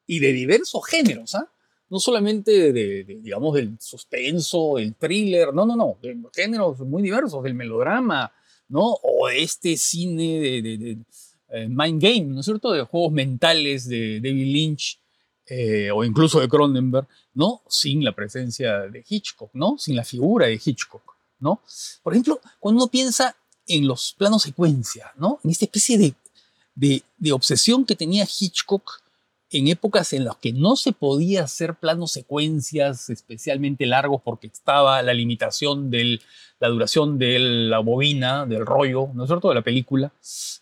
y 0.07 0.21
de 0.21 0.33
diversos 0.33 0.87
géneros, 0.87 1.35
¿ah? 1.35 1.51
No 1.91 1.99
solamente 1.99 2.73
de, 2.73 3.05
digamos, 3.05 3.55
del 3.55 3.77
suspenso, 3.81 4.75
del 4.77 4.95
thriller, 4.95 5.55
no, 5.55 5.65
no, 5.65 5.75
no, 5.75 5.99
géneros 6.35 6.79
muy 6.81 7.03
diversos, 7.03 7.43
del 7.43 7.55
melodrama, 7.55 8.31
¿no? 8.69 8.83
O 9.03 9.29
este 9.31 9.77
cine 9.77 10.63
de, 10.63 10.99
eh, 11.49 11.69
Mind 11.69 12.01
Game, 12.01 12.27
¿no 12.27 12.41
es 12.41 12.47
cierto? 12.47 12.73
De 12.73 12.83
juegos 12.83 13.13
mentales 13.13 13.89
de 13.89 14.21
David 14.21 14.53
Lynch 14.53 15.01
eh, 15.47 15.91
o 15.91 16.05
incluso 16.05 16.41
de 16.41 16.49
Cronenberg, 16.49 17.09
¿no? 17.33 17.63
Sin 17.69 18.05
la 18.05 18.15
presencia 18.15 18.81
de 18.81 19.03
Hitchcock, 19.09 19.51
¿no? 19.55 19.77
Sin 19.79 19.97
la 19.97 20.05
figura 20.05 20.47
de 20.47 20.61
Hitchcock, 20.63 21.17
¿no? 21.41 21.63
Por 22.03 22.13
ejemplo, 22.13 22.39
cuando 22.61 22.83
uno 22.83 22.91
piensa 22.91 23.35
en 23.69 23.87
los 23.87 24.15
planos 24.17 24.43
secuencia, 24.43 25.13
¿no? 25.17 25.41
En 25.45 25.51
esta 25.51 25.67
especie 25.67 25.99
de, 25.99 27.03
de, 27.17 27.33
obsesión 27.33 27.85
que 27.85 27.97
tenía 27.97 28.25
Hitchcock 28.25 29.03
en 29.51 29.69
épocas 29.69 30.13
en 30.13 30.25
las 30.25 30.37
que 30.37 30.53
no 30.53 30.77
se 30.77 30.93
podía 30.93 31.45
hacer 31.45 31.75
planos 31.75 32.13
secuencias 32.13 33.09
especialmente 33.09 33.87
largos 33.87 34.21
porque 34.23 34.47
estaba 34.49 35.03
la 35.03 35.15
limitación 35.15 35.91
de 35.91 36.21
la 36.61 36.69
duración 36.69 37.19
de 37.19 37.39
la 37.39 37.79
bobina, 37.79 38.45
del 38.45 38.67
rollo, 38.67 39.09
¿no 39.15 39.25
es 39.25 39.29
cierto?, 39.29 39.49
de 39.49 39.55
la 39.55 39.63
película, 39.63 40.13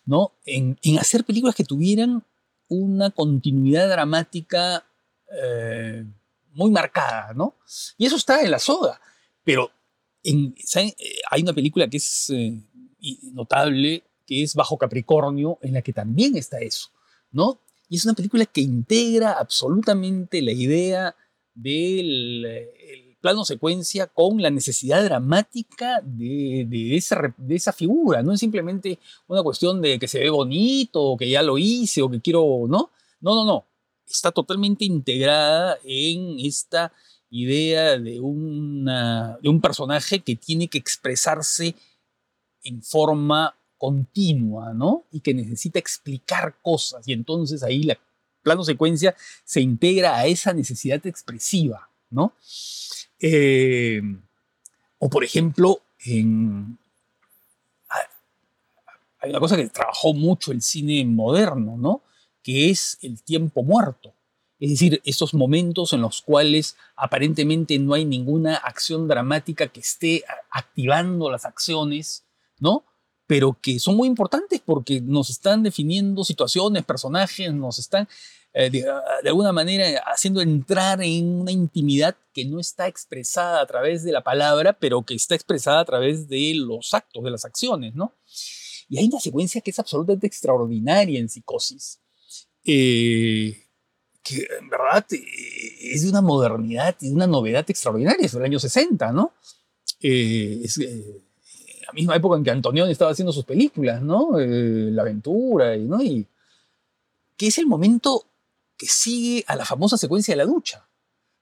¿no? 0.04 0.32
En, 0.44 0.78
hacer 0.98 1.24
películas 1.24 1.54
que 1.54 1.64
tuvieran 1.64 2.22
una 2.68 3.10
continuidad 3.10 3.88
dramática 3.88 4.84
eh, 5.32 6.04
muy 6.52 6.70
marcada, 6.70 7.32
¿no? 7.34 7.54
Y 7.96 8.06
eso 8.06 8.16
está 8.16 8.42
en 8.42 8.50
la 8.50 8.58
soda. 8.58 9.00
Pero. 9.44 9.70
Eh, 10.22 10.52
hay 11.30 11.42
una 11.42 11.52
película 11.52 11.88
que 11.88 11.98
es 11.98 12.30
eh, 12.30 12.60
notable, 13.32 14.02
que 14.26 14.42
es 14.42 14.54
Bajo 14.54 14.78
Capricornio, 14.78 15.58
en 15.62 15.74
la 15.74 15.82
que 15.82 15.92
también 15.92 16.36
está 16.36 16.58
eso, 16.58 16.88
¿no? 17.30 17.60
Y 17.88 17.96
es 17.96 18.04
una 18.04 18.14
película 18.14 18.44
que 18.46 18.60
integra 18.60 19.32
absolutamente 19.32 20.42
la 20.42 20.52
idea 20.52 21.14
del 21.54 22.44
el 22.44 23.06
plano 23.20 23.44
secuencia 23.44 24.06
con 24.06 24.40
la 24.40 24.50
necesidad 24.50 25.02
dramática 25.02 26.00
de, 26.04 26.66
de, 26.68 26.96
esa, 26.96 27.34
de 27.36 27.54
esa 27.56 27.72
figura. 27.72 28.22
No 28.22 28.32
es 28.32 28.40
simplemente 28.40 28.98
una 29.26 29.42
cuestión 29.42 29.80
de 29.80 29.98
que 29.98 30.06
se 30.06 30.20
ve 30.20 30.30
bonito, 30.30 31.02
o 31.02 31.16
que 31.16 31.28
ya 31.28 31.42
lo 31.42 31.58
hice, 31.58 32.02
o 32.02 32.10
que 32.10 32.20
quiero, 32.20 32.66
¿no? 32.68 32.90
No, 33.20 33.34
no, 33.34 33.44
no. 33.44 33.66
Está 34.08 34.30
totalmente 34.30 34.84
integrada 34.84 35.78
en 35.82 36.38
esta 36.38 36.92
idea 37.30 37.98
de, 37.98 38.20
una, 38.20 39.38
de 39.42 39.48
un 39.48 39.60
personaje 39.60 40.20
que 40.20 40.36
tiene 40.36 40.68
que 40.68 40.78
expresarse 40.78 41.74
en 42.66 42.82
forma 42.82 43.56
continua, 43.78 44.72
¿no? 44.72 45.04
Y 45.10 45.20
que 45.20 45.34
necesita 45.34 45.78
explicar 45.78 46.56
cosas. 46.62 47.06
Y 47.06 47.12
entonces 47.12 47.62
ahí 47.62 47.82
la 47.82 47.98
plano 48.42 48.64
secuencia 48.64 49.14
se 49.44 49.60
integra 49.60 50.16
a 50.16 50.26
esa 50.26 50.52
necesidad 50.52 51.04
expresiva, 51.06 51.88
¿no? 52.10 52.32
Eh, 53.20 54.00
o 54.98 55.10
por 55.10 55.24
ejemplo, 55.24 55.80
en, 56.04 56.78
hay 59.26 59.30
una 59.30 59.40
cosa 59.40 59.56
que 59.56 59.68
trabajó 59.68 60.14
mucho 60.14 60.52
el 60.52 60.62
cine 60.62 61.04
moderno, 61.04 61.76
¿no? 61.76 62.02
Que 62.42 62.70
es 62.70 62.98
el 63.02 63.22
tiempo 63.22 63.62
muerto. 63.62 64.12
Es 64.58 64.70
decir, 64.70 65.02
esos 65.04 65.34
momentos 65.34 65.92
en 65.92 66.00
los 66.00 66.22
cuales 66.22 66.76
aparentemente 66.96 67.78
no 67.78 67.92
hay 67.92 68.04
ninguna 68.04 68.56
acción 68.56 69.06
dramática 69.06 69.68
que 69.68 69.80
esté 69.80 70.24
activando 70.50 71.30
las 71.30 71.44
acciones, 71.44 72.24
¿no? 72.58 72.84
Pero 73.26 73.58
que 73.60 73.78
son 73.78 73.96
muy 73.96 74.08
importantes 74.08 74.60
porque 74.64 75.00
nos 75.00 75.30
están 75.30 75.62
definiendo 75.62 76.24
situaciones, 76.24 76.84
personajes, 76.84 77.52
nos 77.52 77.78
están 77.78 78.08
eh, 78.52 78.70
de, 78.70 78.82
de, 79.22 79.28
alguna 79.28 79.52
manera 79.52 80.02
haciendo 80.06 80.40
entrar 80.40 81.02
en 81.02 81.40
una 81.40 81.52
intimidad 81.52 82.16
que 82.32 82.44
no 82.44 82.60
está 82.60 82.86
expresada 82.86 83.60
a 83.60 83.66
través 83.66 84.04
de 84.04 84.12
la 84.12 84.22
palabra, 84.22 84.72
pero 84.72 85.02
que 85.02 85.14
está 85.14 85.34
expresada 85.34 85.80
a 85.80 85.84
través 85.84 86.28
de 86.28 86.52
los 86.54 86.94
actos, 86.94 87.22
de 87.24 87.30
las 87.30 87.44
acciones, 87.44 87.94
¿no? 87.94 88.14
Y 88.88 88.98
hay 88.98 89.06
una 89.06 89.20
secuencia 89.20 89.60
que 89.60 89.70
es 89.70 89.78
absolutamente 89.78 90.26
extraordinaria 90.26 91.18
en 91.18 91.28
psicosis. 91.28 92.00
Eh, 92.64 93.66
que 94.26 94.46
en 94.58 94.68
verdad 94.68 95.06
eh, 95.12 95.22
es 95.92 96.02
de 96.02 96.10
una 96.10 96.20
modernidad 96.20 96.96
y 97.00 97.08
de 97.08 97.14
una 97.14 97.26
novedad 97.28 97.64
extraordinaria, 97.68 98.26
es 98.26 98.32
del 98.32 98.44
año 98.44 98.58
60, 98.58 99.12
¿no? 99.12 99.32
Eh, 100.00 100.62
es 100.64 100.78
eh, 100.78 101.22
la 101.86 101.92
misma 101.92 102.16
época 102.16 102.36
en 102.36 102.44
que 102.44 102.50
Antonioni 102.50 102.90
estaba 102.90 103.12
haciendo 103.12 103.32
sus 103.32 103.44
películas, 103.44 104.02
¿no? 104.02 104.38
Eh, 104.38 104.90
la 104.90 105.02
aventura, 105.02 105.76
y, 105.76 105.84
¿no? 105.84 106.02
Y 106.02 106.26
que 107.36 107.46
es 107.46 107.58
el 107.58 107.66
momento 107.66 108.24
que 108.76 108.86
sigue 108.86 109.44
a 109.46 109.56
la 109.56 109.64
famosa 109.64 109.96
secuencia 109.96 110.32
de 110.32 110.38
la 110.38 110.46
ducha, 110.46 110.86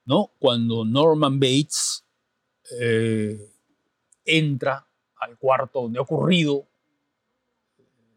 ¿no? 0.04 0.30
Cuando 0.38 0.84
Norman 0.84 1.40
Bates 1.40 2.04
eh, 2.78 3.50
entra 4.24 4.86
al 5.16 5.38
cuarto 5.38 5.82
donde 5.82 5.98
ha 5.98 6.02
ocurrido, 6.02 6.66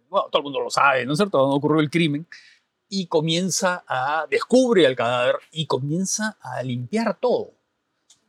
bueno, 0.09 0.27
todo 0.29 0.39
el 0.39 0.43
mundo 0.43 0.61
lo 0.61 0.69
sabe, 0.69 1.05
¿no 1.05 1.13
es 1.13 1.17
cierto?, 1.17 1.37
donde 1.37 1.57
ocurrió 1.57 1.79
el 1.79 1.89
crimen, 1.89 2.27
y 2.89 3.07
comienza 3.07 3.83
a, 3.87 4.25
descubre 4.29 4.85
el 4.85 4.95
cadáver 4.95 5.35
y 5.51 5.65
comienza 5.65 6.37
a 6.41 6.61
limpiar 6.63 7.17
todo. 7.19 7.51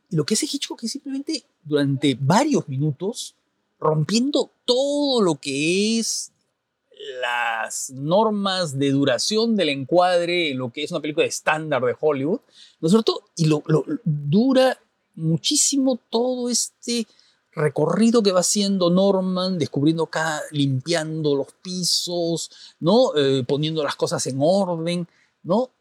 Y 0.09 0.15
lo 0.15 0.25
que 0.25 0.33
hace 0.33 0.45
Hitchcock 0.45 0.83
es 0.83 0.91
simplemente 0.91 1.43
durante 1.63 2.17
varios 2.19 2.67
minutos 2.67 3.35
rompiendo 3.79 4.51
todo 4.65 5.21
lo 5.21 5.35
que 5.35 5.99
es 5.99 6.31
las 7.21 7.91
normas 7.91 8.77
de 8.77 8.91
duración 8.91 9.55
del 9.55 9.69
encuadre 9.69 10.51
en 10.51 10.57
lo 10.57 10.71
que 10.71 10.83
es 10.83 10.91
una 10.91 10.99
película 10.99 11.25
estándar 11.25 11.83
de 11.83 11.95
Hollywood, 11.99 12.41
¿no 12.81 12.87
es 12.87 12.91
cierto? 12.91 13.23
Y 13.35 13.45
lo, 13.45 13.63
lo, 13.67 13.85
dura 14.03 14.77
muchísimo 15.15 15.99
todo 16.09 16.49
este 16.49 17.07
recorrido 17.51 18.21
que 18.21 18.31
va 18.31 18.41
haciendo 18.41 18.89
Norman, 18.89 19.57
descubriendo 19.57 20.07
cada, 20.07 20.41
limpiando 20.51 21.35
los 21.35 21.47
pisos, 21.61 22.51
¿no? 22.79 23.15
Eh, 23.15 23.43
poniendo 23.47 23.83
las 23.83 23.95
cosas 23.95 24.25
en 24.27 24.37
orden, 24.39 25.07
¿no? 25.43 25.71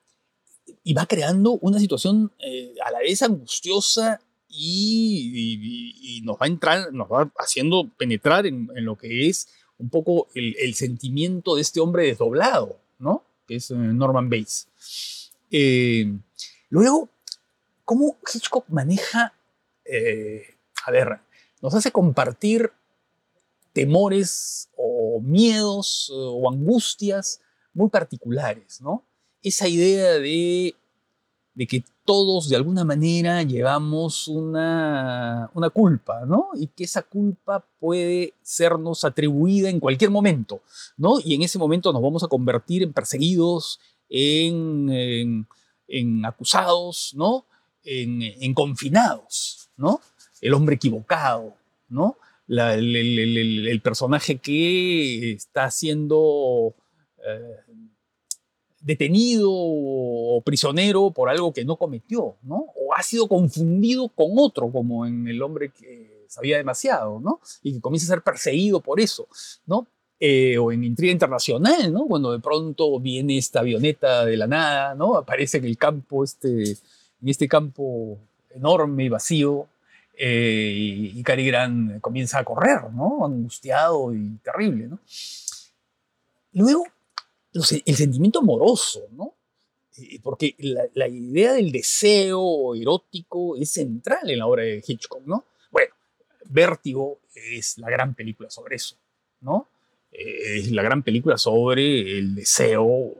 Y 0.84 0.94
va 0.94 1.06
creando 1.06 1.58
una 1.60 1.78
situación 1.78 2.32
eh, 2.38 2.74
a 2.84 2.90
la 2.90 3.00
vez 3.00 3.22
angustiosa 3.22 4.20
y, 4.48 6.20
nos 6.24 6.36
va 6.36 6.46
a 6.46 6.48
entrar, 6.48 6.92
nos 6.92 7.08
va 7.08 7.30
haciendo 7.38 7.88
penetrar 7.96 8.46
en, 8.46 8.68
lo 8.84 8.96
que 8.96 9.28
es 9.28 9.48
un 9.78 9.90
poco 9.90 10.28
el, 10.34 10.74
sentimiento 10.74 11.56
de 11.56 11.62
este 11.62 11.80
hombre 11.80 12.06
desdoblado, 12.06 12.80
¿no? 12.98 13.24
Que 13.46 13.56
es 13.56 13.70
eh, 13.70 13.74
Norman 13.74 14.28
Bates. 14.28 14.68
luego, 16.70 17.08
¿cómo 17.84 18.18
Hitchcock 18.32 18.68
maneja, 18.68 19.34
a 20.84 20.90
ver, 20.90 21.20
nos 21.62 21.74
hace 21.74 21.90
compartir 21.90 22.70
temores 23.72 24.68
o 24.76 25.20
miedos 25.20 26.10
o 26.12 26.50
angustias 26.50 27.40
muy 27.72 27.88
particulares, 27.88 28.80
¿no? 28.80 29.04
Esa 29.42 29.68
idea 29.68 30.14
de, 30.14 30.74
de 31.54 31.66
que 31.66 31.84
todos 32.08 32.48
de 32.48 32.56
alguna 32.56 32.86
manera 32.86 33.42
llevamos 33.42 34.28
una, 34.28 35.50
una, 35.52 35.68
culpa, 35.68 36.24
¿no? 36.24 36.48
Y 36.54 36.68
que 36.68 36.84
esa 36.84 37.02
culpa 37.02 37.62
puede 37.78 38.32
sernos 38.40 39.04
atribuida 39.04 39.68
en 39.68 39.78
cualquier 39.78 40.10
momento, 40.10 40.62
¿no? 40.96 41.20
Y 41.22 41.34
en 41.34 41.42
ese 41.42 41.58
momento 41.58 41.92
nos 41.92 42.00
vamos 42.00 42.24
a 42.24 42.28
convertir 42.28 42.82
en 42.82 42.94
perseguidos, 42.94 43.78
en, 44.08 45.46
en, 45.86 46.24
acusados, 46.24 47.12
¿no? 47.14 47.44
En, 47.84 48.22
en 48.22 48.54
confinados, 48.54 49.68
¿no? 49.76 50.00
el 50.40 50.54
hombre 50.54 50.76
equivocado, 50.76 51.54
¿no? 51.90 52.16
El, 52.48 52.96
el, 52.96 53.80
personaje 53.82 54.38
que 54.38 55.32
está 55.32 55.70
siendo 55.70 56.74
eh, 57.18 57.56
detenido 58.80 59.50
o 59.50 60.40
prisionero 60.44 61.10
por 61.10 61.28
algo 61.28 61.52
que 61.52 61.64
no 61.64 61.76
cometió, 61.76 62.36
¿no? 62.42 62.66
O 62.76 62.94
ha 62.94 63.02
sido 63.02 63.26
confundido 63.26 64.08
con 64.08 64.32
otro, 64.36 64.70
como 64.70 65.06
en 65.06 65.26
el 65.28 65.42
hombre 65.42 65.70
que 65.70 66.24
sabía 66.28 66.56
demasiado, 66.56 67.20
¿no? 67.20 67.40
Y 67.62 67.74
que 67.74 67.80
comienza 67.80 68.06
a 68.06 68.16
ser 68.16 68.22
perseguido 68.22 68.80
por 68.80 69.00
eso, 69.00 69.26
¿no? 69.66 69.86
Eh, 70.20 70.58
o 70.58 70.72
en 70.72 70.84
Intriga 70.84 71.12
Internacional, 71.12 71.92
¿no? 71.92 72.06
Cuando 72.06 72.32
de 72.32 72.40
pronto 72.40 72.98
viene 73.00 73.38
esta 73.38 73.60
avioneta 73.60 74.24
de 74.24 74.36
la 74.36 74.46
nada, 74.46 74.94
¿no? 74.94 75.16
Aparece 75.16 75.58
en 75.58 75.64
el 75.64 75.78
campo, 75.78 76.24
este, 76.24 76.72
en 76.72 77.28
este 77.28 77.48
campo 77.48 78.18
enorme 78.50 79.04
y 79.04 79.08
vacío, 79.08 79.66
eh, 80.16 80.72
y, 80.74 81.20
y 81.20 81.22
Grant 81.22 82.00
comienza 82.00 82.40
a 82.40 82.44
correr, 82.44 82.90
¿no? 82.92 83.24
Angustiado 83.24 84.12
y 84.12 84.38
terrible, 84.42 84.88
¿no? 84.88 84.98
Luego, 86.52 86.84
el 87.52 87.96
sentimiento 87.96 88.40
amoroso, 88.40 89.08
¿no? 89.12 89.34
Eh, 89.98 90.20
porque 90.22 90.54
la, 90.58 91.08
idea 91.08 91.54
del 91.54 91.72
deseo 91.72 92.74
erótico 92.74 93.56
es 93.56 93.70
central 93.70 94.30
en 94.30 94.38
la 94.38 94.46
obra 94.46 94.62
de 94.62 94.82
Hitchcock, 94.86 95.22
¿no? 95.26 95.44
Bueno, 95.70 95.92
Vértigo 96.46 97.20
es 97.34 97.78
la 97.78 97.90
gran 97.90 98.14
película 98.14 98.50
sobre 98.50 98.76
eso, 98.76 98.96
¿no? 99.40 99.68
Eh, 100.12 100.58
es 100.58 100.70
la 100.70 100.82
gran 100.82 101.02
película 101.02 101.36
sobre 101.36 102.18
el 102.18 102.34
deseo, 102.34 103.14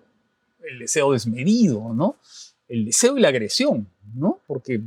el 0.68 0.78
deseo 0.78 1.12
desmedido, 1.12 1.92
¿no? 1.94 2.16
El 2.68 2.85
deseo 2.87 3.16
y 3.16 3.20
la 3.20 3.28
agresión, 3.28 3.88
¿no? 4.14 4.40
Porque 4.47 4.80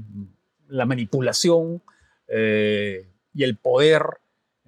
la 0.69 0.85
manipulación, 0.85 1.81
eh, 2.27 3.05
y 3.33 3.43
el 3.43 3.57
poder 3.57 4.03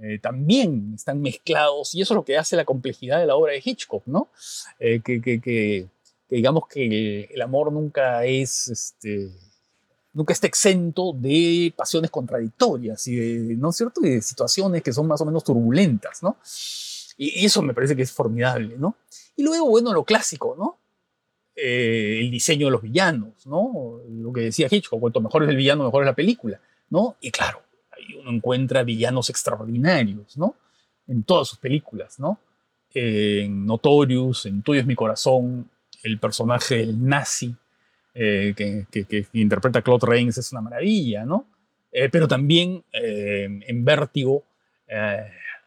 eh, 0.03 0.19
también 0.19 0.93
están 0.95 1.22
mezclados 1.22 1.95
y 1.95 2.01
eso 2.01 2.13
es 2.13 2.15
lo 2.15 2.25
que 2.25 2.38
hace 2.38 2.55
la 2.55 2.65
complejidad 2.65 3.19
de 3.19 3.25
la 3.25 3.36
obra 3.36 3.53
de 3.53 3.62
Hitchcock, 3.63 4.03
¿no? 4.05 4.29
Eh, 4.79 5.01
que, 5.03 5.22
que, 5.22 5.39
que, 5.39 5.88
digamos 6.29 6.67
que 6.67 6.86
el, 6.86 7.29
el, 7.31 7.41
amor 7.41 7.72
nunca 7.72 8.25
es, 8.25 8.67
este, 8.67 9.29
nunca 10.12 10.33
está 10.33 10.48
exento 10.48 11.13
de 11.13 11.74
pasiones 11.75 12.12
contradictorias 12.12 13.07
y 13.07 13.15
de, 13.15 13.55
¿no 13.55 13.69
es 13.69 13.77
cierto? 13.77 14.01
Y 14.03 14.10
de 14.10 14.22
situaciones 14.22 14.83
que 14.83 14.91
son 14.91 15.07
más 15.07 15.22
o 15.22 15.25
menos 15.25 15.43
turbulentas, 15.43 16.22
¿no? 16.22 16.38
Y 17.15 17.45
eso 17.45 17.62
me 17.62 17.74
parece 17.74 17.95
que 17.95 18.01
es 18.01 18.12
formidable, 18.12 18.75
¿no? 18.77 18.98
Y 19.36 19.43
luego, 19.43 19.69
bueno, 19.69 19.93
lo 19.93 20.03
clásico, 20.03 20.55
¿no? 20.57 20.79
Eh, 21.55 22.19
el 22.19 22.31
diseño 22.31 22.67
de 22.67 22.72
los 22.72 22.81
villanos, 22.81 23.45
¿no? 23.45 24.01
Lo 24.10 24.33
que 24.33 24.41
decía 24.41 24.67
Hitchcock, 24.69 25.00
cuanto 25.00 25.22
mejor 25.22 25.43
es 25.43 25.50
el 25.50 25.55
villano, 25.55 25.86
mejor 25.86 26.03
es 26.03 26.07
la 26.07 26.15
película. 26.15 26.60
¿no? 26.93 27.17
Y 27.22 27.31
claro, 27.31 27.63
ahí 28.03 28.15
uno 28.19 28.31
encuentra 28.31 28.83
villanos 28.83 29.29
extraordinarios, 29.29 30.38
¿no? 30.38 30.55
En 31.07 31.24
todas 31.24 31.48
sus 31.48 31.60
películas, 31.60 32.19
¿no? 32.19 32.39
En 32.93 33.65
Notorious, 33.65 34.45
en 34.45 34.62
Tuyo 34.62 34.79
es 34.79 34.86
mi 34.86 34.95
corazón, 34.95 35.69
el 36.03 36.19
personaje 36.19 36.77
del 36.77 37.03
nazi 37.03 37.55
eh, 38.13 38.53
que, 38.55 39.27
interpreta 39.33 39.81
Claude 39.81 40.05
Rains 40.05 40.38
es 40.38 40.51
una 40.51 40.62
maravilla, 40.62 41.25
¿no? 41.25 41.48
Eh, 41.91 42.10
pero 42.10 42.27
también 42.27 42.83
en 42.91 43.86
Vértigo 43.86 44.43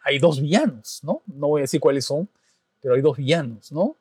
hay 0.07 0.19
dos 0.21 0.41
villanos, 0.41 1.01
¿no? 1.03 1.23
No 1.27 1.49
voy 1.49 1.61
a 1.61 1.63
decir 1.63 1.81
cuáles 1.81 2.05
son, 2.05 2.29
pero 2.81 2.95
hay 2.95 3.01
dos 3.01 3.17
villanos, 3.17 3.73
¿no? 3.73 3.97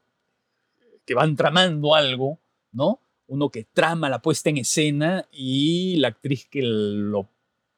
Que 1.03 1.15
van 1.15 1.35
tramando 1.35 1.95
algo, 1.95 2.37
¿no? 2.71 2.99
Uno 3.27 3.49
que 3.49 3.63
trama 3.63 4.07
la 4.07 4.21
puesta 4.21 4.51
en 4.51 4.57
escena 4.57 5.27
y 5.31 5.95
la 5.97 6.09
actriz 6.09 6.47
que, 6.47 6.61
lo, 6.61 7.27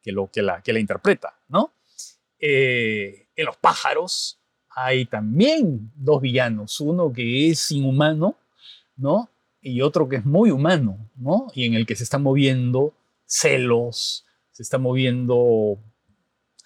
que, 0.08 0.14
lo, 0.14 0.32
que, 0.32 0.42
la, 0.42 0.62
que 0.62 0.72
la 0.72 0.80
interpreta, 0.80 1.38
¿no? 1.50 1.74
en 2.40 3.46
Los 3.46 3.58
pájaros 3.58 4.40
hay 4.70 5.06
también 5.06 5.92
dos 5.96 6.22
villanos, 6.22 6.80
uno 6.80 7.12
que 7.12 7.50
es 7.50 7.72
inhumano, 7.72 8.38
¿no? 8.96 9.30
Y 9.60 9.82
otro 9.82 10.08
que 10.08 10.18
es 10.18 10.26
muy 10.26 10.50
humano, 10.50 11.10
¿no? 11.18 11.48
Y 11.54 11.66
en 11.66 11.74
el 11.74 11.86
que 11.86 11.96
se 11.96 12.04
están 12.04 12.24
moviendo 12.24 12.94
celos, 13.26 14.24
se 14.52 14.64
están 14.64 14.82
moviendo 14.82 15.78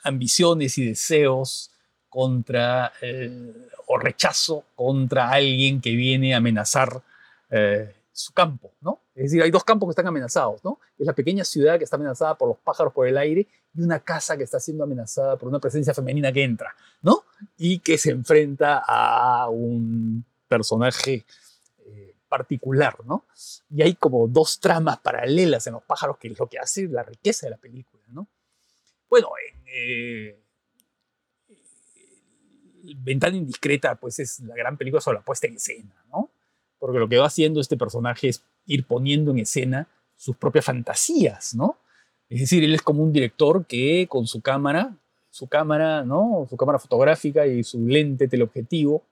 ambiciones 0.03 0.77
y 0.77 0.86
deseos 0.86 1.71
contra, 2.10 2.93
eh, 3.01 3.53
o 3.88 3.98
rechazo 3.98 4.65
contra 4.75 5.31
alguien 5.31 5.81
que 5.81 5.95
viene 5.95 6.36
a 6.36 6.38
amenazar 6.38 7.01
eh, 7.50 7.95
su 8.12 8.33
campo, 8.33 8.71
¿no? 8.81 9.00
Es 9.21 9.25
decir, 9.25 9.43
hay 9.43 9.51
dos 9.51 9.63
campos 9.63 9.87
que 9.87 9.91
están 9.91 10.07
amenazados, 10.07 10.63
¿no? 10.63 10.79
Es 10.97 11.05
la 11.05 11.13
pequeña 11.13 11.43
ciudad 11.43 11.77
que 11.77 11.83
está 11.83 11.95
amenazada 11.95 12.35
por 12.35 12.47
los 12.47 12.57
pájaros 12.57 12.91
por 12.91 13.07
el 13.07 13.15
aire 13.19 13.47
y 13.71 13.81
una 13.83 13.99
casa 13.99 14.35
que 14.35 14.43
está 14.43 14.59
siendo 14.59 14.83
amenazada 14.83 15.37
por 15.37 15.47
una 15.47 15.59
presencia 15.59 15.93
femenina 15.93 16.33
que 16.33 16.41
entra, 16.41 16.75
¿no? 17.03 17.25
Y 17.55 17.79
que 17.79 17.99
se 17.99 18.09
enfrenta 18.09 18.83
a 18.83 19.47
un 19.47 20.25
personaje 20.47 21.23
eh, 21.85 22.15
particular, 22.27 22.97
¿no? 23.05 23.25
Y 23.69 23.83
hay 23.83 23.93
como 23.93 24.27
dos 24.27 24.59
tramas 24.59 24.97
paralelas 24.97 25.67
en 25.67 25.73
los 25.73 25.83
pájaros 25.83 26.17
que 26.17 26.29
es 26.29 26.39
lo 26.39 26.47
que 26.47 26.57
hace 26.57 26.87
la 26.87 27.03
riqueza 27.03 27.45
de 27.45 27.51
la 27.51 27.57
película, 27.57 28.01
¿no? 28.07 28.27
Bueno, 29.07 29.29
en, 29.37 29.63
eh, 29.67 30.39
Ventana 32.97 33.37
Indiscreta, 33.37 33.93
pues 33.93 34.17
es 34.17 34.39
la 34.39 34.55
gran 34.55 34.77
película 34.77 34.99
sobre 34.99 35.19
la 35.19 35.23
puesta 35.23 35.45
en 35.45 35.57
escena, 35.57 36.03
¿no? 36.11 36.30
Porque 36.81 36.97
lo 36.97 37.07
que 37.07 37.19
va 37.19 37.27
haciendo 37.27 37.61
este 37.61 37.77
personaje 37.77 38.29
es 38.29 38.43
ir 38.65 38.88
poniendo 38.88 39.29
en 39.29 39.38
escena 39.38 39.88
sus 40.15 40.35
propias 40.35 40.65
fantasías, 40.65 41.53
¿no? 41.53 41.77
Es 42.27 42.39
decir, 42.39 42.63
él 42.63 42.73
es 42.73 42.81
como 42.81 43.03
un 43.03 43.13
director 43.13 43.67
que 43.67 44.07
con 44.09 44.25
su 44.25 44.41
cámara, 44.41 44.97
su 45.29 45.47
cámara, 45.47 46.03
¿no? 46.03 46.47
Su 46.50 46.57
cámara 46.57 46.79
fotográfica 46.79 47.45
y 47.45 47.63
su 47.63 47.88
lente 47.88 48.27
teleobjetivo 48.27 49.03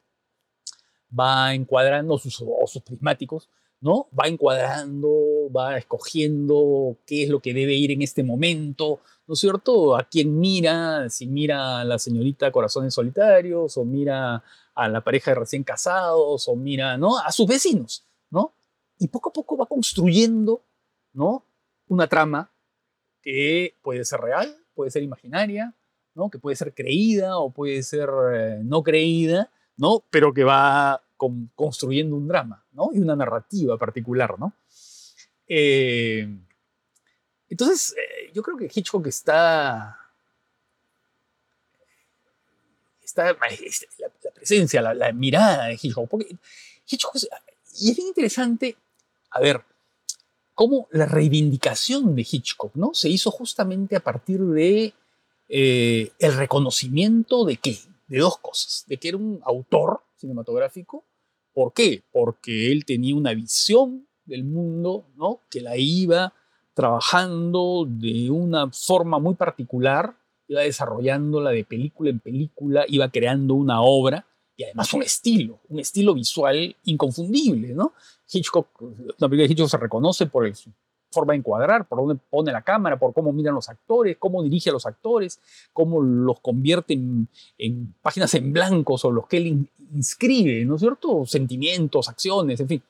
va 1.18 1.54
encuadrando 1.54 2.18
sus, 2.18 2.42
o 2.42 2.66
sus 2.66 2.82
prismáticos, 2.82 3.50
¿no? 3.82 4.08
Va 4.20 4.28
encuadrando, 4.28 5.10
va 5.56 5.78
escogiendo 5.78 6.98
qué 7.06 7.24
es 7.24 7.30
lo 7.30 7.40
que 7.40 7.54
debe 7.54 7.74
ir 7.76 7.92
en 7.92 8.02
este 8.02 8.24
momento, 8.24 9.00
¿no 9.28 9.34
es 9.34 9.40
cierto? 9.40 9.96
A 9.96 10.06
quién 10.06 10.40
mira, 10.40 11.08
si 11.10 11.28
mira 11.28 11.82
a 11.82 11.86
la 11.86 12.00
señorita 12.00 12.52
Corazones 12.52 12.96
Solitarios, 12.96 13.78
o 13.78 13.86
mira 13.86 14.44
a 14.84 14.88
la 14.88 15.02
pareja 15.02 15.32
de 15.32 15.36
recién 15.36 15.64
casados, 15.64 16.48
o 16.48 16.56
mira, 16.56 16.98
¿no? 16.98 17.18
A 17.18 17.32
sus 17.32 17.48
vecinos, 17.48 18.06
¿no? 18.30 18.54
Y 18.98 19.08
poco 19.08 19.30
a 19.30 19.34
poco 19.34 19.58
va 19.58 19.66
construyendo, 19.66 20.62
¿no? 21.14 21.44
Una 21.88 22.08
trama 22.08 22.52
que 23.22 23.76
puede 23.82 24.06
ser 24.06 24.22
real, 24.22 24.56
puede 24.74 24.92
ser 24.92 25.04
imaginaria, 25.04 25.74
¿no? 26.16 26.30
que 26.30 26.40
puede 26.40 26.56
ser 26.56 26.74
creída 26.74 27.38
o 27.38 27.52
puede 27.52 27.84
ser 27.84 28.10
eh, 28.34 28.62
no 28.64 28.84
creída, 28.84 29.52
¿no? 29.78 30.04
pero 30.10 30.34
que 30.34 30.44
va 30.44 31.02
construyendo 31.56 32.16
un 32.16 32.28
drama 32.28 32.66
¿no? 32.72 32.90
y 32.94 33.00
una 33.00 33.16
narrativa 33.16 33.78
particular. 33.78 34.40
¿no? 34.40 34.54
Eh, 35.48 36.28
entonces, 37.50 37.96
eh, 37.98 38.32
yo 38.34 38.42
creo 38.44 38.58
que 38.58 38.70
Hitchcock 38.74 39.08
está... 39.08 39.99
está 43.10 43.26
la, 43.26 43.38
presencia, 44.34 44.82
la, 44.82 45.12
mirada 45.12 45.68
de 45.68 45.74
Hitchcock. 45.74 46.22
Y 46.22 47.90
es 47.90 47.96
bien 47.96 48.08
interesante, 48.08 48.76
a 49.32 49.40
ver, 49.40 49.62
cómo 50.54 50.88
la 50.92 51.06
reivindicación 51.06 52.16
de 52.16 52.28
Hitchcock 52.30 52.76
¿no? 52.76 52.94
se 52.94 53.10
hizo 53.10 53.32
justamente 53.32 53.96
a 53.96 54.02
partir 54.02 54.42
de 54.42 54.94
eh, 55.48 56.12
el 56.20 56.34
reconocimiento 56.36 57.46
de 57.46 57.58
qué, 57.58 57.78
de 58.08 58.20
dos 58.20 58.38
cosas, 58.40 58.84
de 58.88 58.98
que 58.98 59.10
era 59.10 59.18
un 59.18 59.40
autor 59.44 60.02
cinematográfico. 60.18 61.06
¿Por 61.54 61.74
qué? 61.74 62.04
Porque 62.12 62.72
él 62.72 62.86
tenía 62.86 63.16
una 63.16 63.34
visión 63.34 64.08
del 64.26 64.44
mundo, 64.44 65.06
¿no? 65.16 65.42
Que 65.50 65.62
la 65.62 65.78
iba 65.78 66.34
trabajando 66.74 67.86
de 67.88 68.30
una 68.30 68.72
forma 68.72 69.20
muy 69.20 69.36
particular, 69.36 70.16
iba 70.50 70.62
desarrollándola 70.62 71.52
de 71.52 71.64
película 71.64 72.10
en 72.10 72.20
película, 72.20 72.84
iba 72.88 73.10
creando 73.10 73.54
una 73.54 73.82
obra 73.82 74.26
y 74.58 74.64
además 74.64 74.94
un 74.94 75.04
estilo, 75.04 75.60
un 75.70 75.80
estilo 75.80 76.14
visual 76.14 76.76
inconfundible, 76.84 77.70
¿no? 77.70 77.94
Hitchcock, 78.30 78.68
una 78.82 79.30
película 79.30 79.44
de 79.44 79.54
Hitchcock 79.54 79.70
se 79.70 79.78
reconoce 79.78 80.26
por 80.26 80.54
su 80.56 80.72
forma 81.12 81.34
de 81.34 81.40
encuadrar, 81.40 81.88
por 81.88 82.00
dónde 82.00 82.20
pone 82.30 82.52
la 82.52 82.64
cámara, 82.64 83.00
por 83.00 83.14
cómo 83.14 83.32
miran 83.32 83.56
los 83.56 83.70
actores, 83.70 84.18
cómo 84.18 84.44
dirige 84.44 84.72
a 84.72 84.74
los 84.74 84.86
actores, 84.86 85.40
cómo 85.72 86.02
los 86.02 86.40
convierte 86.40 86.94
en, 86.94 87.96
páginas 88.02 88.34
en 88.34 88.52
blanco 88.52 88.98
sobre 88.98 89.16
los 89.16 89.28
que 89.28 89.38
él 89.38 89.70
inscribe, 89.94 90.66
¿no 90.66 90.76
es 90.76 90.82
cierto? 90.82 91.26
Sentimientos, 91.26 92.10
acciones, 92.10 92.60
en 92.60 92.68
fin. 92.68 92.84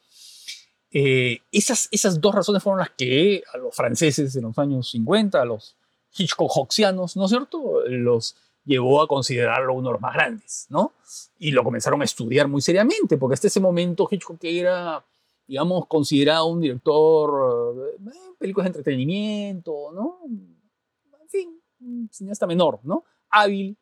Eh, 0.91 1.39
esas, 1.51 1.87
esas 1.91 2.19
dos 2.19 2.33
razones 2.33 2.63
fueron 2.63 2.79
las 2.79 2.89
que 2.91 3.43
a 3.53 3.57
los 3.57 3.75
franceses 3.75 4.35
en 4.35 4.43
los 4.43 4.57
años 4.57 4.89
50, 4.89 5.41
a 5.41 5.45
los 5.45 5.75
Hitchcock-Hoxianos, 6.17 7.15
¿no 7.15 7.25
es 7.25 7.29
cierto? 7.29 7.81
Los 7.87 8.35
llevó 8.65 9.01
a 9.01 9.07
considerarlo 9.07 9.73
uno 9.73 9.89
de 9.89 9.93
los 9.93 10.01
más 10.01 10.13
grandes, 10.13 10.67
¿no? 10.69 10.93
Y 11.37 11.51
lo 11.51 11.63
comenzaron 11.63 12.01
a 12.01 12.05
estudiar 12.05 12.47
muy 12.47 12.61
seriamente, 12.61 13.17
porque 13.17 13.33
hasta 13.33 13.47
ese 13.47 13.59
momento 13.59 14.07
Hitchcock 14.09 14.43
era, 14.43 15.03
digamos, 15.47 15.87
considerado 15.87 16.45
un 16.45 16.61
director 16.61 17.97
de 17.97 18.11
eh, 18.11 18.13
películas 18.37 18.65
de 18.65 18.69
entretenimiento, 18.69 19.91
¿no? 19.91 20.19
En 20.25 21.29
fin, 21.29 21.59
un 21.79 22.09
cineasta 22.11 22.45
menor, 22.45 22.79
¿no? 22.83 23.03
Hábil, 23.29 23.75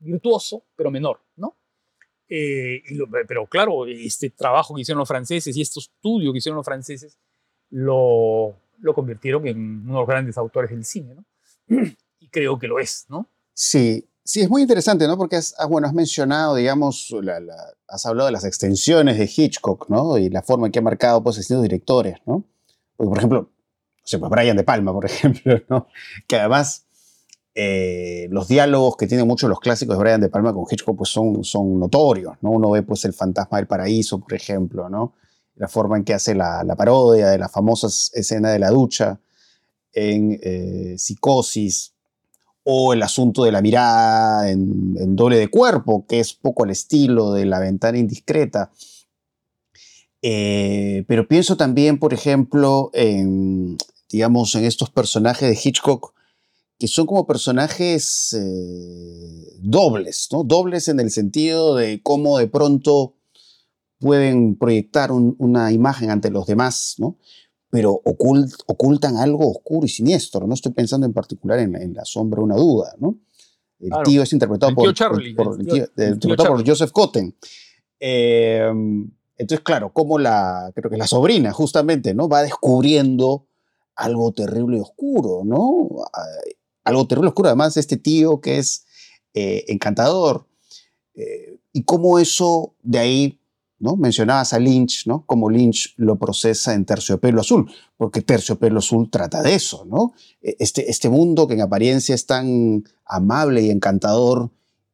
virtuoso, 0.00 0.64
pero 0.74 0.90
menor, 0.90 1.20
¿no? 1.36 1.56
Eh, 2.28 2.82
pero 3.26 3.46
claro, 3.46 3.86
este 3.86 4.30
trabajo 4.30 4.74
que 4.74 4.82
hicieron 4.82 4.98
los 4.98 5.08
franceses 5.08 5.56
y 5.56 5.62
este 5.62 5.80
estudio 5.80 6.32
que 6.32 6.38
hicieron 6.38 6.56
los 6.56 6.66
franceses 6.66 7.18
lo, 7.70 8.54
lo 8.80 8.94
convirtieron 8.94 9.46
en 9.46 9.80
uno 9.82 9.92
de 9.94 9.98
los 10.00 10.08
grandes 10.08 10.36
autores 10.36 10.70
del 10.70 10.84
cine, 10.84 11.14
¿no? 11.14 11.24
Y 12.20 12.28
creo 12.28 12.58
que 12.58 12.66
lo 12.66 12.78
es, 12.78 13.06
¿no? 13.08 13.28
Sí, 13.54 14.08
sí, 14.24 14.42
es 14.42 14.50
muy 14.50 14.62
interesante, 14.62 15.06
¿no? 15.06 15.16
Porque 15.16 15.36
has, 15.36 15.54
bueno, 15.68 15.86
has 15.86 15.94
mencionado, 15.94 16.54
digamos, 16.54 17.14
has 17.88 18.06
hablado 18.06 18.26
de 18.26 18.32
las 18.32 18.44
extensiones 18.44 19.18
de 19.18 19.30
Hitchcock, 19.34 19.88
¿no? 19.88 20.18
Y 20.18 20.28
la 20.28 20.42
forma 20.42 20.66
en 20.66 20.72
que 20.72 20.78
ha 20.78 20.82
marcado, 20.82 21.22
pues, 21.22 21.36
distintos 21.36 21.62
directores, 21.62 22.18
¿no? 22.26 22.44
Porque, 22.96 23.08
por 23.08 23.18
ejemplo, 23.18 23.40
o 23.40 24.06
sea, 24.10 24.18
pues 24.18 24.30
Brian 24.30 24.56
De 24.56 24.64
Palma, 24.64 24.92
por 24.92 25.04
ejemplo, 25.06 25.60
¿no? 25.68 25.86
Que 26.26 26.36
además 26.36 26.86
eh, 27.54 28.28
los 28.30 28.48
diálogos 28.48 28.96
que 28.96 29.06
tienen 29.06 29.26
muchos 29.26 29.50
los 29.50 29.60
clásicos 29.60 29.96
de 29.96 30.02
Brian 30.02 30.20
De 30.20 30.28
Palma 30.28 30.52
con 30.52 30.64
Hitchcock, 30.70 30.96
pues, 30.96 31.10
son, 31.10 31.42
son 31.42 31.78
notorios, 31.78 32.34
¿no? 32.40 32.50
Uno 32.50 32.70
ve, 32.70 32.82
pues, 32.82 33.04
El 33.04 33.14
fantasma 33.14 33.58
del 33.58 33.66
paraíso, 33.66 34.20
por 34.20 34.34
ejemplo, 34.34 34.88
¿no? 34.88 35.14
La 35.56 35.68
forma 35.68 35.96
en 35.96 36.04
que 36.04 36.14
hace 36.14 36.34
la, 36.34 36.64
parodia 36.76 37.30
de 37.30 37.38
la 37.38 37.48
famosa 37.48 37.88
escena 37.88 38.50
de 38.50 38.58
la 38.58 38.70
ducha 38.70 39.18
en 39.98 40.38
eh, 40.42 40.94
Psicosis, 40.96 41.92
o 42.70 42.92
el 42.92 43.02
asunto 43.02 43.44
de 43.44 43.52
la 43.52 43.62
mirada 43.62 44.50
en, 44.50 45.16
doble 45.16 45.38
de 45.38 45.48
cuerpo, 45.48 46.04
que 46.06 46.20
es 46.20 46.34
poco 46.34 46.64
al 46.64 46.70
estilo 46.70 47.32
de 47.32 47.46
la 47.46 47.60
ventana 47.60 47.96
indiscreta. 47.96 48.70
Eh, 50.20 51.02
pero 51.08 51.26
pienso 51.26 51.56
también, 51.56 51.98
por 51.98 52.12
ejemplo, 52.12 52.90
en, 52.92 53.78
digamos, 54.10 54.54
en 54.54 54.64
estos 54.64 54.90
personajes 54.90 55.48
de 55.48 55.58
Hitchcock, 55.62 56.12
que 56.78 56.88
son 56.88 57.06
como 57.06 57.26
personajes 57.26 58.36
eh, 58.38 59.56
dobles, 59.60 60.28
¿no? 60.30 60.44
Dobles 60.44 60.88
en 60.88 61.00
el 61.00 61.10
sentido 61.10 61.74
de 61.74 62.02
cómo 62.02 62.36
de 62.36 62.48
pronto 62.48 63.14
pueden 63.98 64.56
proyectar 64.56 65.10
una 65.10 65.72
imagen 65.72 66.10
ante 66.10 66.30
los 66.30 66.46
demás, 66.46 66.96
¿no? 66.98 67.16
Pero 67.70 68.00
ocultan 68.02 69.16
algo 69.16 69.50
oscuro 69.50 69.86
y 69.86 69.88
siniestro. 69.88 70.46
No 70.46 70.54
estoy 70.54 70.72
pensando 70.72 71.06
en 71.06 71.12
particular 71.12 71.58
en, 71.58 71.94
La 71.94 72.04
sombra 72.04 72.42
una 72.42 72.56
duda, 72.56 72.94
¿no? 72.98 73.18
El 73.80 73.92
tío 74.04 74.22
es 74.22 74.32
interpretado, 74.32 74.74
por, 74.74 74.86
Joseph 76.66 76.90
Cotten. 76.90 77.36
Em, 78.00 79.10
entonces, 79.36 79.62
claro, 79.64 79.92
como 79.92 80.18
la, 80.18 80.72
creo 80.74 80.90
que 80.90 80.96
la 80.96 81.06
sobrina 81.06 81.52
justamente, 81.52 82.14
¿no? 82.14 82.28
Va 82.28 82.42
descubriendo 82.42 83.46
algo 83.94 84.32
terrible 84.32 84.78
y 84.78 84.80
oscuro, 84.80 85.42
¿no? 85.44 85.88
Algo 86.84 87.06
terrible 87.06 87.28
y 87.28 87.30
oscuro. 87.30 87.48
Además, 87.48 87.76
este 87.76 87.96
tío 87.96 88.40
que 88.40 88.58
es 88.58 88.86
eh, 89.34 89.64
encantador. 89.68 90.46
Eh, 91.14 91.58
y 91.72 91.84
cómo 91.84 92.18
eso 92.18 92.74
de 92.82 92.98
ahí 92.98 93.40
¿no? 93.80 93.96
Mencionabas 93.96 94.52
a 94.52 94.58
Lynch, 94.58 95.06
¿no? 95.06 95.24
Como 95.26 95.50
Lynch 95.50 95.94
lo 95.96 96.18
procesa 96.18 96.74
en 96.74 96.84
Terciopelo 96.84 97.40
Azul, 97.40 97.70
porque 97.96 98.22
Terciopelo 98.22 98.78
Azul 98.78 99.10
trata 99.10 99.42
de 99.42 99.54
eso, 99.54 99.84
¿no? 99.84 100.12
E, 100.42 100.56
este, 100.58 100.90
este 100.90 101.08
mundo 101.08 101.46
que 101.46 101.54
en 101.54 101.60
apariencia 101.60 102.14
es 102.14 102.26
tan 102.26 102.84
amable 103.04 103.62
y 103.62 103.70
encantador 103.70 104.50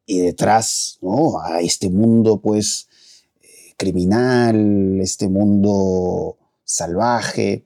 y 0.07 0.19
detrás, 0.19 0.99
¿no? 1.01 1.41
A 1.41 1.61
este 1.61 1.89
mundo, 1.89 2.41
pues, 2.41 2.89
eh, 3.43 3.75
criminal, 3.77 5.01
este 5.01 5.29
mundo 5.29 6.37
salvaje, 6.65 7.65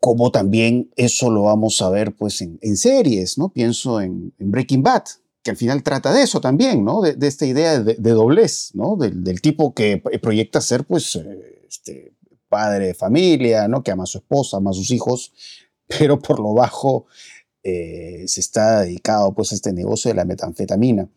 como 0.00 0.30
también 0.30 0.90
eso 0.96 1.30
lo 1.30 1.42
vamos 1.42 1.82
a 1.82 1.90
ver, 1.90 2.14
pues, 2.14 2.40
en, 2.40 2.76
series, 2.76 3.36
¿no? 3.36 3.50
Pienso 3.50 4.00
en 4.00 4.32
Breaking 4.38 4.82
Bad, 4.82 5.04
que 5.48 5.52
al 5.52 5.56
final 5.56 5.82
trata 5.82 6.12
de 6.12 6.24
eso 6.24 6.42
también, 6.42 6.84
¿no? 6.84 7.00
De, 7.00 7.26
esta 7.26 7.46
idea 7.46 7.80
de, 7.80 7.94
doblez, 7.94 8.72
¿no? 8.74 8.96
Del, 8.96 9.40
tipo 9.40 9.72
que 9.72 9.96
proyecta 10.20 10.60
ser, 10.60 10.84
pues, 10.84 11.16
eh, 11.16 11.64
este, 11.66 12.12
padre 12.50 12.88
de 12.88 12.94
familia, 12.94 13.66
¿no? 13.66 13.82
Que 13.82 13.90
ama 13.90 14.02
a 14.02 14.06
su 14.06 14.18
esposa, 14.18 14.58
ama 14.58 14.72
a 14.72 14.74
sus 14.74 14.90
hijos, 14.90 15.32
pero 15.86 16.18
por 16.18 16.38
lo 16.38 16.52
bajo 16.52 17.06
eh, 17.62 18.24
se 18.26 18.40
está 18.40 18.82
dedicado, 18.82 19.32
pues, 19.32 19.52
a 19.52 19.54
este 19.54 19.72
negocio 19.72 20.10
de 20.10 20.16
la 20.16 20.26
metanfetamina. 20.26 21.08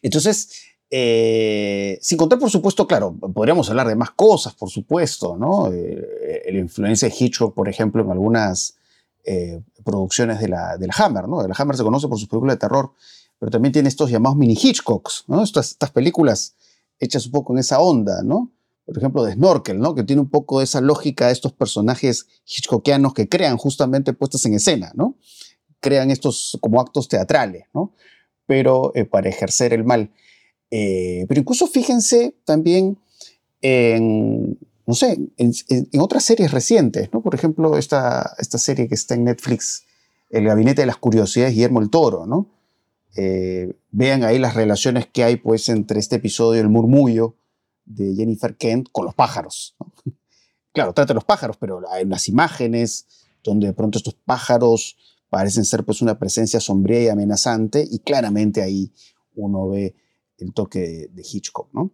Entonces, 0.00 0.62
eh, 0.88 1.98
sin 2.00 2.16
contar, 2.16 2.38
por 2.38 2.50
supuesto, 2.50 2.86
claro, 2.86 3.14
podríamos 3.34 3.68
hablar 3.68 3.86
de 3.86 3.96
más 3.96 4.12
cosas, 4.12 4.54
por 4.54 4.70
supuesto, 4.70 5.36
¿no? 5.36 5.70
la 5.70 6.58
influencia 6.58 7.06
de 7.06 7.14
Hitchcock, 7.18 7.54
por 7.54 7.68
ejemplo, 7.68 8.02
en 8.02 8.10
algunas 8.10 8.76
eh, 9.24 9.62
producciones 9.84 10.40
de 10.40 10.48
la, 10.48 10.76
de 10.76 10.86
la 10.86 10.94
Hammer, 10.96 11.28
¿no? 11.28 11.46
La 11.46 11.54
Hammer 11.56 11.76
se 11.76 11.82
conoce 11.82 12.08
por 12.08 12.18
sus 12.18 12.28
películas 12.28 12.56
de 12.56 12.60
terror, 12.60 12.92
pero 13.38 13.50
también 13.50 13.72
tiene 13.72 13.88
estos 13.88 14.10
llamados 14.10 14.36
mini 14.36 14.54
Hitchcocks, 14.54 15.24
¿no? 15.28 15.42
Estas, 15.42 15.72
estas 15.72 15.90
películas 15.90 16.56
hechas 16.98 17.26
un 17.26 17.32
poco 17.32 17.52
en 17.52 17.58
esa 17.58 17.80
onda, 17.80 18.22
¿no? 18.22 18.52
Por 18.84 18.98
ejemplo, 18.98 19.24
de 19.24 19.32
Snorkel, 19.32 19.78
¿no? 19.78 19.94
Que 19.94 20.04
tiene 20.04 20.20
un 20.20 20.28
poco 20.28 20.60
esa 20.60 20.80
lógica 20.80 21.26
de 21.26 21.32
estos 21.32 21.52
personajes 21.52 22.26
hitchcockianos 22.44 23.14
que 23.14 23.28
crean 23.28 23.56
justamente 23.56 24.12
puestas 24.12 24.44
en 24.46 24.54
escena, 24.54 24.92
¿no? 24.94 25.16
Crean 25.80 26.10
estos 26.10 26.58
como 26.60 26.80
actos 26.80 27.08
teatrales, 27.08 27.64
¿no? 27.72 27.94
Pero 28.46 28.92
eh, 28.94 29.04
para 29.04 29.28
ejercer 29.28 29.72
el 29.72 29.84
mal. 29.84 30.10
Eh, 30.70 31.24
pero 31.28 31.40
incluso 31.40 31.66
fíjense 31.66 32.36
también 32.44 32.98
en, 33.62 34.58
no 34.86 34.94
sé, 34.94 35.18
en, 35.36 35.52
otras 36.00 36.24
series 36.24 36.50
recientes, 36.50 37.10
¿no? 37.12 37.22
Por 37.22 37.34
ejemplo, 37.34 37.78
esta, 37.78 38.34
esta 38.38 38.58
serie 38.58 38.88
que 38.88 38.94
está 38.94 39.14
en 39.14 39.24
Netflix, 39.24 39.84
El 40.30 40.44
Gabinete 40.44 40.82
de 40.82 40.86
las 40.86 40.98
Curiosidades, 40.98 41.54
Guillermo 41.54 41.80
el 41.80 41.90
Toro, 41.90 42.26
¿no? 42.26 42.50
Eh, 43.16 43.74
vean 43.90 44.24
ahí 44.24 44.38
las 44.38 44.54
relaciones 44.54 45.06
que 45.06 45.24
hay, 45.24 45.36
pues, 45.36 45.68
entre 45.68 46.00
este 46.00 46.16
episodio, 46.16 46.60
El 46.60 46.68
Murmullo, 46.68 47.36
de 47.86 48.14
Jennifer 48.14 48.56
Kent, 48.56 48.88
con 48.92 49.04
los 49.04 49.14
pájaros. 49.14 49.76
Claro, 50.72 50.92
trata 50.92 51.12
de 51.12 51.14
los 51.14 51.24
pájaros, 51.24 51.56
pero 51.56 51.88
hay 51.88 52.02
unas 52.02 52.28
imágenes 52.28 53.06
donde 53.44 53.68
de 53.68 53.72
pronto 53.74 53.96
estos 53.96 54.14
pájaros 54.14 54.96
parecen 55.30 55.64
ser, 55.64 55.84
pues, 55.84 56.02
una 56.02 56.18
presencia 56.18 56.58
sombría 56.58 57.00
y 57.00 57.08
amenazante, 57.10 57.86
y 57.88 58.00
claramente 58.00 58.60
ahí 58.60 58.92
uno 59.36 59.68
ve 59.68 59.94
el 60.38 60.52
toque 60.52 61.10
de 61.12 61.22
Hitchcock, 61.22 61.72
¿no? 61.72 61.92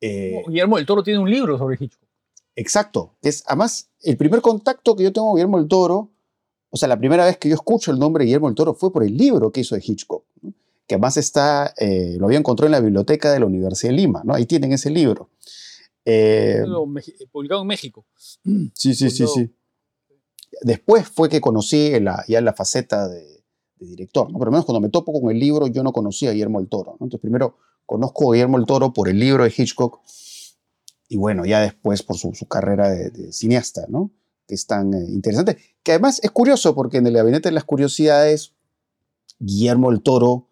Eh, 0.00 0.42
Guillermo 0.46 0.76
del 0.76 0.86
Toro 0.86 1.02
tiene 1.02 1.18
un 1.18 1.30
libro 1.30 1.58
sobre 1.58 1.76
Hitchcock. 1.78 2.08
Exacto. 2.56 3.16
Es, 3.22 3.42
además, 3.46 3.90
el 4.02 4.16
primer 4.16 4.40
contacto 4.40 4.96
que 4.96 5.04
yo 5.04 5.12
tengo 5.12 5.28
con 5.28 5.36
Guillermo 5.36 5.58
del 5.58 5.68
Toro, 5.68 6.10
o 6.70 6.76
sea, 6.76 6.88
la 6.88 6.98
primera 6.98 7.24
vez 7.24 7.38
que 7.38 7.48
yo 7.48 7.54
escucho 7.54 7.90
el 7.90 7.98
nombre 7.98 8.22
de 8.22 8.26
Guillermo 8.26 8.48
del 8.48 8.54
Toro 8.54 8.74
fue 8.74 8.92
por 8.92 9.02
el 9.02 9.16
libro 9.16 9.50
que 9.50 9.60
hizo 9.60 9.74
de 9.74 9.82
Hitchcock, 9.84 10.24
que 10.86 10.94
además 10.94 11.16
está, 11.16 11.74
eh, 11.76 12.16
lo 12.18 12.26
había 12.26 12.38
encontrado 12.38 12.66
en 12.66 12.72
la 12.72 12.80
biblioteca 12.80 13.32
de 13.32 13.40
la 13.40 13.46
Universidad 13.46 13.92
de 13.92 13.96
Lima, 13.96 14.22
¿no? 14.24 14.34
Ahí 14.34 14.46
tienen 14.46 14.72
ese 14.72 14.90
libro. 14.90 15.30
Eh, 16.04 16.64
publicado 17.30 17.62
en 17.62 17.66
México. 17.66 18.04
Sí, 18.74 18.94
sí, 18.94 19.10
sí, 19.10 19.26
sí. 19.26 19.54
Después 20.62 21.08
fue 21.08 21.28
que 21.28 21.40
conocí 21.40 21.98
la, 22.00 22.24
ya 22.26 22.40
la 22.40 22.52
faceta 22.52 23.08
de, 23.08 23.40
director, 23.86 24.30
¿no? 24.30 24.38
Pero 24.38 24.48
al 24.48 24.52
menos 24.52 24.64
cuando 24.64 24.80
me 24.80 24.90
topo 24.90 25.12
con 25.18 25.30
el 25.30 25.38
libro, 25.38 25.66
yo 25.66 25.82
no 25.82 25.92
conocía 25.92 26.30
a 26.30 26.32
Guillermo 26.32 26.58
del 26.58 26.68
Toro. 26.68 26.92
Entonces, 26.92 27.20
primero 27.20 27.56
Conozco 27.90 28.30
a 28.30 28.34
Guillermo 28.34 28.56
el 28.56 28.66
Toro 28.66 28.92
por 28.92 29.08
el 29.08 29.18
libro 29.18 29.42
de 29.42 29.52
Hitchcock 29.54 29.98
y 31.08 31.16
bueno, 31.16 31.44
ya 31.44 31.60
después 31.62 32.04
por 32.04 32.16
su, 32.16 32.30
carrera 32.46 32.88
de, 32.88 33.32
cineasta, 33.32 33.86
¿no? 33.88 34.12
Que 34.46 34.54
es 34.54 34.68
tan 34.68 34.94
eh, 34.94 35.06
interesante. 35.08 35.58
Que 35.82 35.90
además 35.90 36.20
es 36.22 36.30
curioso 36.30 36.72
porque 36.76 36.98
en 36.98 37.08
el 37.08 37.14
Gabinete 37.14 37.48
de 37.48 37.52
las 37.52 37.64
Curiosidades, 37.64 38.52
Guillermo 39.40 39.90
el 39.90 40.02
Toro 40.02 40.46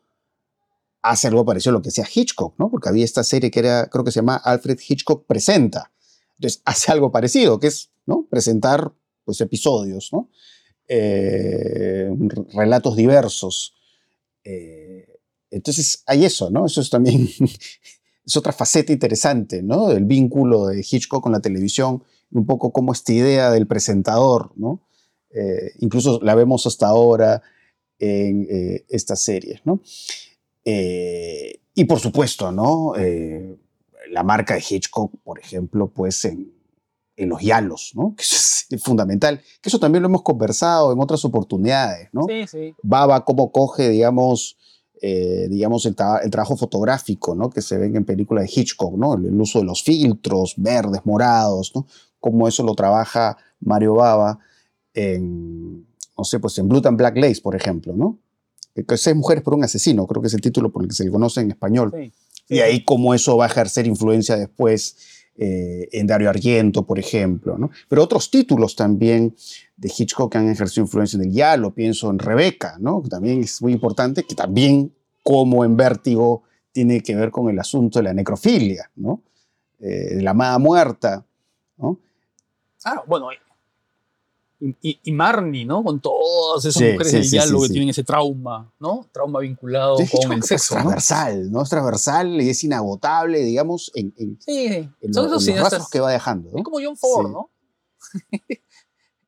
hace 1.01 1.29
algo 1.29 1.45
parecido 1.45 1.71
a 1.71 1.75
lo 1.75 1.83
que 1.83 1.91
hacía 1.91 2.09
Hitchcock, 2.13 2.59
¿no? 2.59 2.73
Porque 2.73 2.89
había 2.89 3.05
esta 3.05 3.23
serie 3.23 3.53
que 3.53 3.61
era, 3.61 3.87
creo 3.87 4.03
que 4.03 4.11
se 4.11 4.19
llama 4.19 4.35
Alfred 4.35 4.81
Hitchcock 4.89 5.25
Presenta. 5.25 5.93
Entonces 6.39 6.61
hace 6.65 6.91
algo 6.91 7.13
parecido, 7.13 7.61
que 7.61 7.69
es, 7.69 7.93
¿no? 8.05 8.27
Presentar, 8.29 8.93
pues, 9.25 9.41
episodios, 9.41 10.09
¿no? 10.13 10.29
Eh, 10.89 12.11
relatos 12.53 12.97
diversos. 12.97 13.77
Eh, 14.43 14.88
entonces 15.51 16.03
hay 16.07 16.25
eso, 16.25 16.51
¿no? 16.51 16.67
Eso 16.67 16.81
es 16.81 16.91
también, 16.91 17.29
es 18.27 18.37
otra 18.37 18.53
faceta 18.53 18.93
interesante, 18.93 19.63
¿no? 19.63 19.91
El 19.91 20.05
vínculo 20.05 20.67
de 20.67 20.85
Hitchcock 20.89 21.23
con 21.23 21.33
la 21.33 21.41
televisión, 21.41 22.03
un 22.31 22.47
poco 22.47 22.73
como 22.73 22.93
esta 22.93 23.13
idea 23.13 23.51
del 23.51 23.67
presentador, 23.67 24.53
¿no? 24.57 24.83
Eh, 25.31 25.73
incluso 25.81 26.21
la 26.23 26.35
vemos 26.35 26.67
hasta 26.67 26.87
ahora 26.87 27.43
en 27.99 28.47
eh, 28.51 28.85
estas 28.89 29.23
series, 29.23 29.61
¿no? 29.65 29.81
Eh, 30.65 31.61
y 31.75 31.85
por 31.85 32.01
supuesto, 32.01 32.53
¿no? 32.53 32.95
la 34.11 34.23
marca 34.23 34.55
de 34.55 34.65
Hitchcock, 34.67 35.13
por 35.23 35.39
ejemplo, 35.39 35.93
pues 35.93 36.25
en, 36.25 36.51
en 37.19 37.29
los 37.29 37.43
yalos, 37.43 37.93
¿no? 37.95 38.15
Que 38.17 38.23
eso 38.23 38.37
es 38.71 38.83
fundamental. 38.83 39.41
Que 39.61 39.69
eso 39.69 39.79
también 39.79 40.03
lo 40.03 40.09
hemos 40.09 40.23
conversado 40.23 40.93
en 40.93 41.01
otras 41.01 41.25
oportunidades, 41.25 42.09
¿no? 42.13 42.23
Sí, 42.27 42.47
sí. 42.47 42.75
Baba, 42.83 43.25
cómo 43.25 43.53
coge, 43.53 43.91
digamos, 43.91 44.57
eh, 45.01 45.47
digamos, 45.49 45.87
el, 45.87 45.95
trabajo 45.95 46.57
fotográfico, 46.57 47.35
¿no? 47.35 47.51
Que 47.51 47.63
se 47.63 47.79
ven 47.79 47.97
en 47.97 48.05
películas 48.05 48.45
de 48.45 48.61
Hitchcock, 48.61 48.97
¿no? 48.97 49.15
El, 49.15 49.41
uso 49.41 49.61
de 49.61 49.65
los 49.65 49.83
filtros 49.83 50.55
verdes, 50.57 51.03
morados, 51.05 51.73
¿no? 51.75 51.87
Cómo 52.21 52.49
eso 52.49 52.63
lo 52.65 52.75
trabaja 52.75 53.37
Mario 53.61 53.95
Baba 53.95 54.39
en, 54.95 55.87
no 56.17 56.25
sé, 56.25 56.41
pues 56.41 56.59
en 56.59 56.69
Blue 56.69 56.83
and 56.85 56.99
Black 56.99 57.17
Lace, 57.17 57.41
por 57.41 57.55
ejemplo, 57.55 57.95
¿no? 57.95 58.19
Seis 58.97 59.17
mujeres 59.17 59.43
por 59.43 59.55
un 59.55 59.65
asesino, 59.65 60.07
creo 60.07 60.23
que 60.23 60.29
es 60.29 60.35
el 60.35 60.41
título 60.41 60.71
por 60.71 60.83
el 60.83 60.89
que 60.89 60.95
se 60.95 61.05
le 61.05 61.11
conoce 61.11 61.41
en 61.41 61.51
español. 61.51 61.93
Y 62.49 62.61
ahí 62.61 62.85
cómo 62.85 63.13
eso 63.13 63.37
va 63.37 63.45
a 63.45 63.49
ejercer 63.49 63.87
influencia 63.87 64.37
después 64.37 64.97
eh, 65.41 65.89
en 65.93 66.07
Dario 66.09 66.29
Argento, 66.29 66.85
por 66.85 66.99
ejemplo, 66.99 67.57
¿no? 67.57 67.71
Pero 67.89 68.03
otros 68.03 68.29
títulos 68.29 68.75
también 68.75 69.37
de 69.77 69.93
Hitchcock 69.97 70.33
que 70.33 70.39
han 70.39 70.49
ejercido 70.49 70.85
influencia 70.85 71.17
en 71.17 71.27
el 71.27 71.33
diálogo, 71.33 71.73
pienso 71.73 72.11
en 72.11 72.19
Rebeca, 72.19 72.77
¿no? 72.81 73.01
que 73.01 73.09
también 73.09 73.41
es 73.43 73.63
muy 73.63 73.73
importante, 73.73 74.25
que 74.25 74.35
también, 74.35 74.93
como 75.23 75.65
en 75.65 75.77
Vértigo, 75.77 76.43
tiene 76.73 77.01
que 77.03 77.15
ver 77.15 77.31
con 77.31 77.49
el 77.49 77.59
asunto 77.61 78.01
de 78.01 78.03
la 78.03 78.15
necrofilia, 78.15 78.91
¿no? 78.97 79.23
Eh, 79.79 80.17
de 80.17 80.23
la 80.23 80.33
amada 80.33 80.59
muerta. 80.59 81.25
¿no? 81.77 82.01
Ah, 82.85 83.05
bueno, 83.07 83.29
y, 84.61 84.99
y, 85.05 85.13
Marnie, 85.13 85.65
¿no? 85.65 85.85
Con 85.85 86.01
todas 86.01 86.65
esas 86.65 86.83
mujeres 86.83 87.13
del 87.13 87.31
diálogo 87.31 87.63
que 87.63 87.69
tienen 87.69 87.91
ese 87.91 88.03
trauma, 88.03 88.73
¿no? 88.81 89.09
Trauma 89.13 89.39
vinculado 89.41 89.97
con 89.97 90.33
el 90.33 90.43
sexo. 90.43 90.75
Es 90.75 90.83
transversal, 90.83 91.53
¿no? 91.53 91.63
Es 91.63 91.71
transversal 91.71 92.41
y 92.41 92.51
es 92.51 92.65
inagotable, 92.65 93.39
digamos, 93.41 93.93
en, 93.95 94.13
en, 94.17 94.39
en, 94.47 94.95
los 95.13 95.47
rastros 95.47 95.89
que 95.89 96.01
va 96.01 96.11
dejando. 96.11 96.51
Es 96.57 96.65
como 96.65 96.79
John 96.83 96.97
Ford, 96.97 97.31
¿no? 97.31 97.51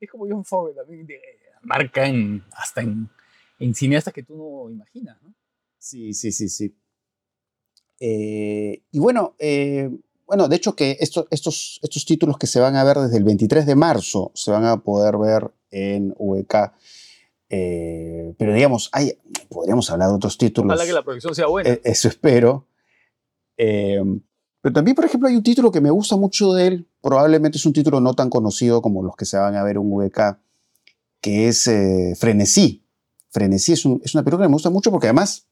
es 0.00 0.10
como 0.10 0.26
John 0.28 0.44
Ford 0.44 0.74
también 0.74 1.06
marca 1.62 2.06
en, 2.06 2.42
hasta 2.52 2.80
en, 2.80 3.08
en, 3.60 3.74
cineastas 3.74 4.12
que 4.12 4.24
tú 4.24 4.36
no 4.36 4.70
imaginas, 4.70 5.22
¿no? 5.22 5.34
Sí, 5.78 6.12
sí, 6.12 6.32
sí, 6.32 6.48
sí. 6.48 6.74
Eh, 8.00 8.82
y 8.90 8.98
bueno, 8.98 9.36
eh, 9.38 9.90
bueno, 10.30 10.46
de 10.46 10.54
hecho 10.54 10.76
que 10.76 10.96
estos, 11.00 11.26
estos, 11.30 11.80
estos 11.82 12.04
títulos 12.04 12.38
que 12.38 12.46
se 12.46 12.60
van 12.60 12.76
a 12.76 12.84
ver 12.84 12.98
desde 12.98 13.16
el 13.16 13.24
23 13.24 13.66
de 13.66 13.74
marzo 13.74 14.30
se 14.36 14.52
van 14.52 14.64
a 14.64 14.76
poder 14.76 15.18
ver 15.18 15.50
en 15.72 16.14
VK. 16.16 16.72
Eh, 17.48 18.32
pero 18.38 18.54
digamos, 18.54 18.90
hay, 18.92 19.18
podríamos 19.48 19.90
hablar 19.90 20.10
de 20.10 20.14
otros 20.14 20.38
títulos. 20.38 20.72
Ojalá 20.72 20.86
que 20.86 20.92
la 20.92 21.02
producción 21.02 21.34
sea 21.34 21.48
buena. 21.48 21.76
eso 21.82 22.06
espero. 22.06 22.68
pero 23.56 24.72
también, 24.72 24.94
por 24.94 25.04
ejemplo, 25.04 25.28
hay 25.28 25.34
un 25.34 25.42
título 25.42 25.72
que 25.72 25.80
me 25.80 25.90
gusta 25.90 26.14
mucho 26.14 26.52
de 26.52 26.68
él, 26.68 26.88
probablemente 27.02 27.58
es 27.58 27.66
un 27.66 27.72
título 27.72 28.00
no 28.00 28.14
tan 28.14 28.30
conocido 28.30 28.80
como 28.80 29.02
los 29.02 29.16
que 29.16 29.24
se 29.24 29.36
van 29.36 29.56
a 29.56 29.64
ver 29.64 29.78
en 29.78 29.90
VK, 29.90 30.38
que 31.20 31.48
es 31.48 31.66
eh, 31.66 32.14
Frenesí. 32.16 32.84
Frenesí 33.30 33.72
es, 33.72 33.84
una 33.84 34.22
película 34.22 34.44
que 34.44 34.48
me 34.48 34.54
gusta 34.54 34.70
mucho 34.70 34.92
porque 34.92 35.08
además... 35.08 35.48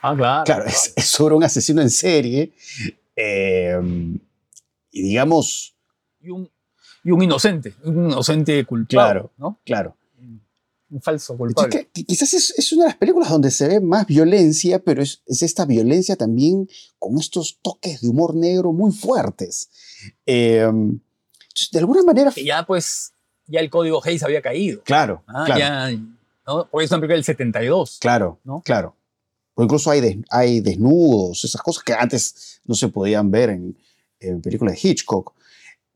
Ah, 0.00 0.14
claro. 0.16 0.44
Claro, 0.44 0.64
es, 0.64 0.94
sobre 1.04 1.34
un 1.34 1.42
asesino 1.42 1.82
en 1.82 1.90
serie. 1.90 2.52
Em, 3.20 4.18
y 4.90 5.02
digamos... 5.02 5.76
Y 6.20 6.30
un, 6.30 6.50
y 7.02 7.10
un, 7.10 7.22
inocente, 7.22 7.74
un 7.84 8.10
inocente 8.10 8.64
culpable. 8.64 8.88
Claro, 8.88 9.32
¿no? 9.38 9.58
claro. 9.64 9.96
un 10.90 11.00
falso 11.00 11.36
culpable. 11.36 11.88
quizás 11.92 12.34
es, 12.34 12.72
una 12.72 12.84
de 12.84 12.88
las 12.90 12.96
películas 12.98 13.30
donde 13.30 13.50
se 13.50 13.68
ve 13.68 13.80
más 13.80 14.06
violencia, 14.06 14.78
pero 14.80 15.02
es, 15.02 15.22
esta 15.26 15.64
violencia 15.64 16.16
también 16.16 16.68
con 16.98 17.18
estos 17.18 17.58
toques 17.62 18.02
de 18.02 18.08
humor 18.08 18.34
negro 18.34 18.72
muy 18.72 18.92
fuertes. 18.92 19.70
Em, 20.26 21.00
de 21.72 21.78
alguna 21.78 22.02
manera... 22.02 22.32
Que 22.32 22.44
ya 22.44 22.66
pues, 22.66 23.14
ya 23.46 23.60
el 23.60 23.70
código 23.70 24.02
Hayes 24.04 24.22
había 24.22 24.42
caído. 24.42 24.82
Claro, 24.82 25.22
ah, 25.26 25.44
claro. 25.46 25.58
Ya, 25.58 25.90
¿no? 26.46 26.68
Porque 26.70 26.84
es 26.84 26.90
una 26.90 27.00
película 27.00 27.16
del 27.16 27.24
72. 27.24 27.98
Claro, 28.00 28.40
¿no? 28.44 28.60
claro. 28.62 28.94
O 29.60 29.64
incluso 29.64 29.90
hay, 29.90 30.22
hay 30.30 30.60
desnudos, 30.60 31.44
esas 31.44 31.60
cosas 31.60 31.84
que 31.84 31.92
antes 31.92 32.60
no 32.64 32.74
se 32.74 32.88
podían 32.88 33.30
ver 33.30 33.50
en, 33.50 33.76
en 34.18 34.40
películas 34.40 34.74
de 34.74 34.88
Hitchcock. 34.88 35.34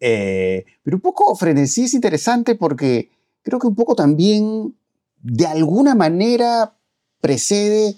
Eh, 0.01 0.67
pero 0.83 0.99
un 0.99 1.01
poco 1.01 1.35
frenesí 1.35 1.85
es 1.85 1.95
interesante 1.95 2.57
porque 2.57 3.11
creo 3.43 3.59
que 3.59 3.67
un 3.67 3.75
poco 3.75 3.95
también 3.95 4.77
de 5.23 5.47
alguna 5.47 5.95
manera 5.95 6.77
precede 7.21 7.97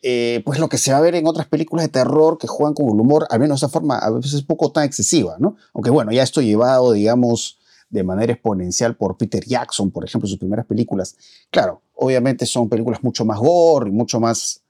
eh, 0.00 0.42
pues 0.44 0.60
lo 0.60 0.68
que 0.68 0.78
se 0.78 0.92
va 0.92 0.98
a 0.98 1.00
ver 1.00 1.16
en 1.16 1.26
otras 1.26 1.48
películas 1.48 1.86
de 1.86 1.90
terror 1.90 2.38
que 2.38 2.46
juegan 2.46 2.74
con 2.74 2.86
el 2.86 3.00
humor, 3.00 3.26
al 3.30 3.40
menos 3.40 3.60
de 3.60 3.66
esa 3.66 3.72
forma 3.72 3.98
a 3.98 4.10
veces 4.10 4.34
un 4.34 4.46
poco 4.46 4.70
tan 4.70 4.84
excesiva, 4.84 5.36
¿no? 5.40 5.56
Aunque 5.74 5.90
bueno, 5.90 6.12
ya 6.12 6.22
esto 6.22 6.40
llevado, 6.40 6.92
digamos, 6.92 7.58
de 7.90 8.04
manera 8.04 8.32
exponencial 8.32 8.96
por 8.96 9.16
Peter 9.16 9.44
Jackson, 9.44 9.90
por 9.90 10.04
ejemplo, 10.04 10.28
sus 10.28 10.38
primeras 10.38 10.66
películas. 10.66 11.16
Claro, 11.50 11.82
obviamente 11.94 12.46
son 12.46 12.68
películas 12.68 13.02
mucho 13.02 13.24
más 13.24 13.40
gore 13.40 13.88
y 13.88 13.92
mucho 13.92 14.20
más, 14.20 14.62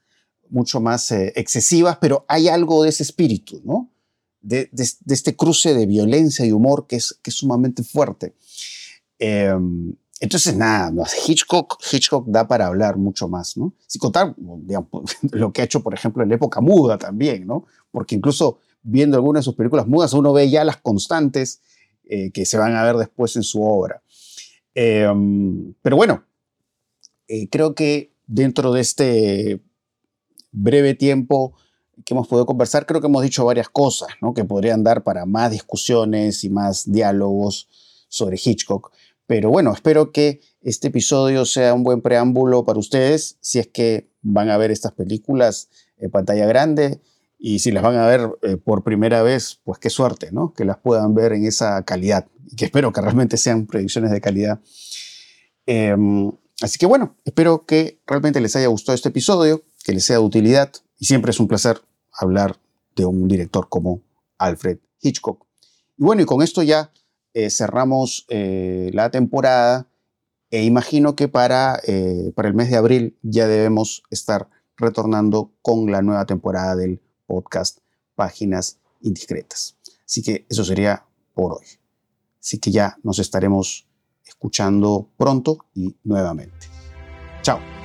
mucho 0.49 0.79
más 0.79 1.11
eh, 1.11 1.33
excesivas, 1.35 1.97
pero 1.99 2.25
hay 2.27 2.47
algo 2.47 2.83
de 2.83 2.89
ese 2.89 3.03
espíritu, 3.03 3.61
¿no? 3.63 3.89
De, 4.41 4.69
este 5.07 5.35
cruce 5.35 5.73
de 5.73 5.85
violencia 5.85 6.45
y 6.45 6.51
humor 6.51 6.87
que 6.87 6.95
es, 6.95 7.19
sumamente 7.27 7.83
fuerte. 7.83 8.35
Em, 9.17 9.93
entonces, 10.21 10.55
nada, 10.55 10.91
Hitchcock, 11.25 11.77
Hitchcock 11.91 12.27
da 12.27 12.47
para 12.47 12.67
hablar 12.67 12.97
mucho 12.97 13.27
más, 13.27 13.55
¿no? 13.57 13.73
Sin 13.87 13.99
contar, 13.99 14.35
lo 15.31 15.53
que 15.53 15.61
ha 15.61 15.65
hecho, 15.65 15.81
por 15.81 15.93
ejemplo, 15.93 16.23
en 16.23 16.29
la 16.29 16.35
época 16.35 16.61
muda 16.61 16.97
también, 16.97 17.45
¿no? 17.45 17.65
Porque 17.91 18.15
incluso 18.15 18.59
viendo 18.81 19.17
algunas 19.17 19.41
de 19.41 19.45
sus 19.45 19.55
películas 19.55 19.87
mudas, 19.87 20.13
uno 20.13 20.33
ve 20.33 20.49
ya 20.49 20.63
las 20.63 20.77
constantes 20.77 21.61
eh, 22.05 22.31
que 22.31 22.45
se 22.45 22.57
van 22.57 22.75
a 22.75 22.83
ver 22.83 22.95
después 22.95 23.35
en 23.35 23.43
su 23.43 23.63
obra. 23.63 24.01
Em, 24.73 25.73
pero 25.81 25.95
bueno, 25.95 26.23
eh, 27.27 27.47
creo 27.49 27.75
que 27.75 28.13
dentro 28.25 28.71
de 28.71 28.81
este 28.81 29.61
breve 30.51 30.93
tiempo 30.93 31.53
que 32.05 32.13
hemos 32.13 32.27
podido 32.27 32.45
conversar, 32.45 32.85
creo 32.85 33.01
que 33.01 33.07
hemos 33.07 33.23
dicho 33.23 33.45
varias 33.45 33.69
cosas, 33.69 34.09
¿no? 34.21 34.33
Que 34.33 34.45
podrían 34.45 34.83
dar 34.83 35.03
para 35.03 35.25
más 35.25 35.51
discusiones 35.51 36.43
y 36.43 36.49
más 36.49 36.89
diálogos 36.91 37.67
sobre 38.07 38.39
Hitchcock. 38.43 38.91
Pero 39.27 39.49
bueno, 39.49 39.73
espero 39.73 40.11
que 40.11 40.41
este 40.61 40.87
episodio 40.87 41.45
sea 41.45 41.73
un 41.73 41.83
buen 41.83 42.01
preámbulo 42.01 42.65
para 42.65 42.79
ustedes, 42.79 43.37
si 43.41 43.59
es 43.59 43.67
que 43.67 44.09
van 44.21 44.49
a 44.49 44.57
ver 44.57 44.71
estas 44.71 44.93
películas 44.93 45.69
en 45.97 46.09
pantalla 46.09 46.45
grande 46.45 46.99
y 47.37 47.59
si 47.59 47.71
las 47.71 47.83
van 47.83 47.95
a 47.95 48.05
ver 48.05 48.29
eh, 48.41 48.57
por 48.57 48.83
primera 48.83 49.21
vez, 49.21 49.59
pues 49.63 49.79
qué 49.79 49.89
suerte, 49.89 50.31
¿no? 50.31 50.53
Que 50.53 50.65
las 50.65 50.77
puedan 50.77 51.13
ver 51.13 51.33
en 51.33 51.45
esa 51.45 51.83
calidad 51.83 52.27
y 52.51 52.55
que 52.55 52.65
espero 52.65 52.91
que 52.91 53.01
realmente 53.01 53.37
sean 53.37 53.65
predicciones 53.65 54.11
de 54.11 54.19
calidad. 54.19 54.59
Em, 55.65 56.31
así 56.61 56.77
que 56.77 56.85
bueno, 56.85 57.15
espero 57.23 57.65
que 57.65 57.99
realmente 58.07 58.41
les 58.41 58.55
haya 58.55 58.67
gustado 58.67 58.95
este 58.95 59.09
episodio, 59.09 59.63
que 59.83 59.93
les 59.93 60.05
sea 60.05 60.17
de 60.17 60.23
utilidad 60.23 60.71
y 60.97 61.05
siempre 61.05 61.31
es 61.31 61.39
un 61.39 61.47
placer 61.47 61.81
hablar 62.11 62.59
de 62.95 63.05
un 63.05 63.27
director 63.27 63.69
como 63.69 64.01
Alfred 64.37 64.79
Hitchcock. 65.01 65.45
Y 65.97 66.03
bueno, 66.03 66.21
y 66.21 66.25
con 66.25 66.41
esto 66.41 66.63
ya 66.63 66.91
eh, 67.33 67.49
cerramos 67.49 68.25
eh, 68.29 68.89
la 68.93 69.11
temporada 69.11 69.87
e 70.51 70.63
imagino 70.63 71.15
que 71.15 71.27
para, 71.27 71.79
eh, 71.85 72.31
para 72.35 72.47
el 72.47 72.55
mes 72.55 72.69
de 72.69 72.77
abril 72.77 73.17
ya 73.21 73.47
debemos 73.47 74.03
estar 74.09 74.49
retornando 74.77 75.51
con 75.61 75.91
la 75.91 76.01
nueva 76.01 76.25
temporada 76.25 76.75
del 76.75 77.01
podcast 77.27 77.79
Páginas 78.15 78.79
Indiscretas. 79.01 79.77
Así 80.05 80.23
que 80.23 80.45
eso 80.49 80.63
sería 80.63 81.05
por 81.33 81.53
hoy. 81.53 81.65
Así 82.39 82.57
que 82.57 82.71
ya 82.71 82.97
nos 83.03 83.19
estaremos 83.19 83.87
escuchando 84.25 85.09
pronto 85.17 85.65
y 85.75 85.95
nuevamente. 86.03 86.67
Chao. 87.41 87.78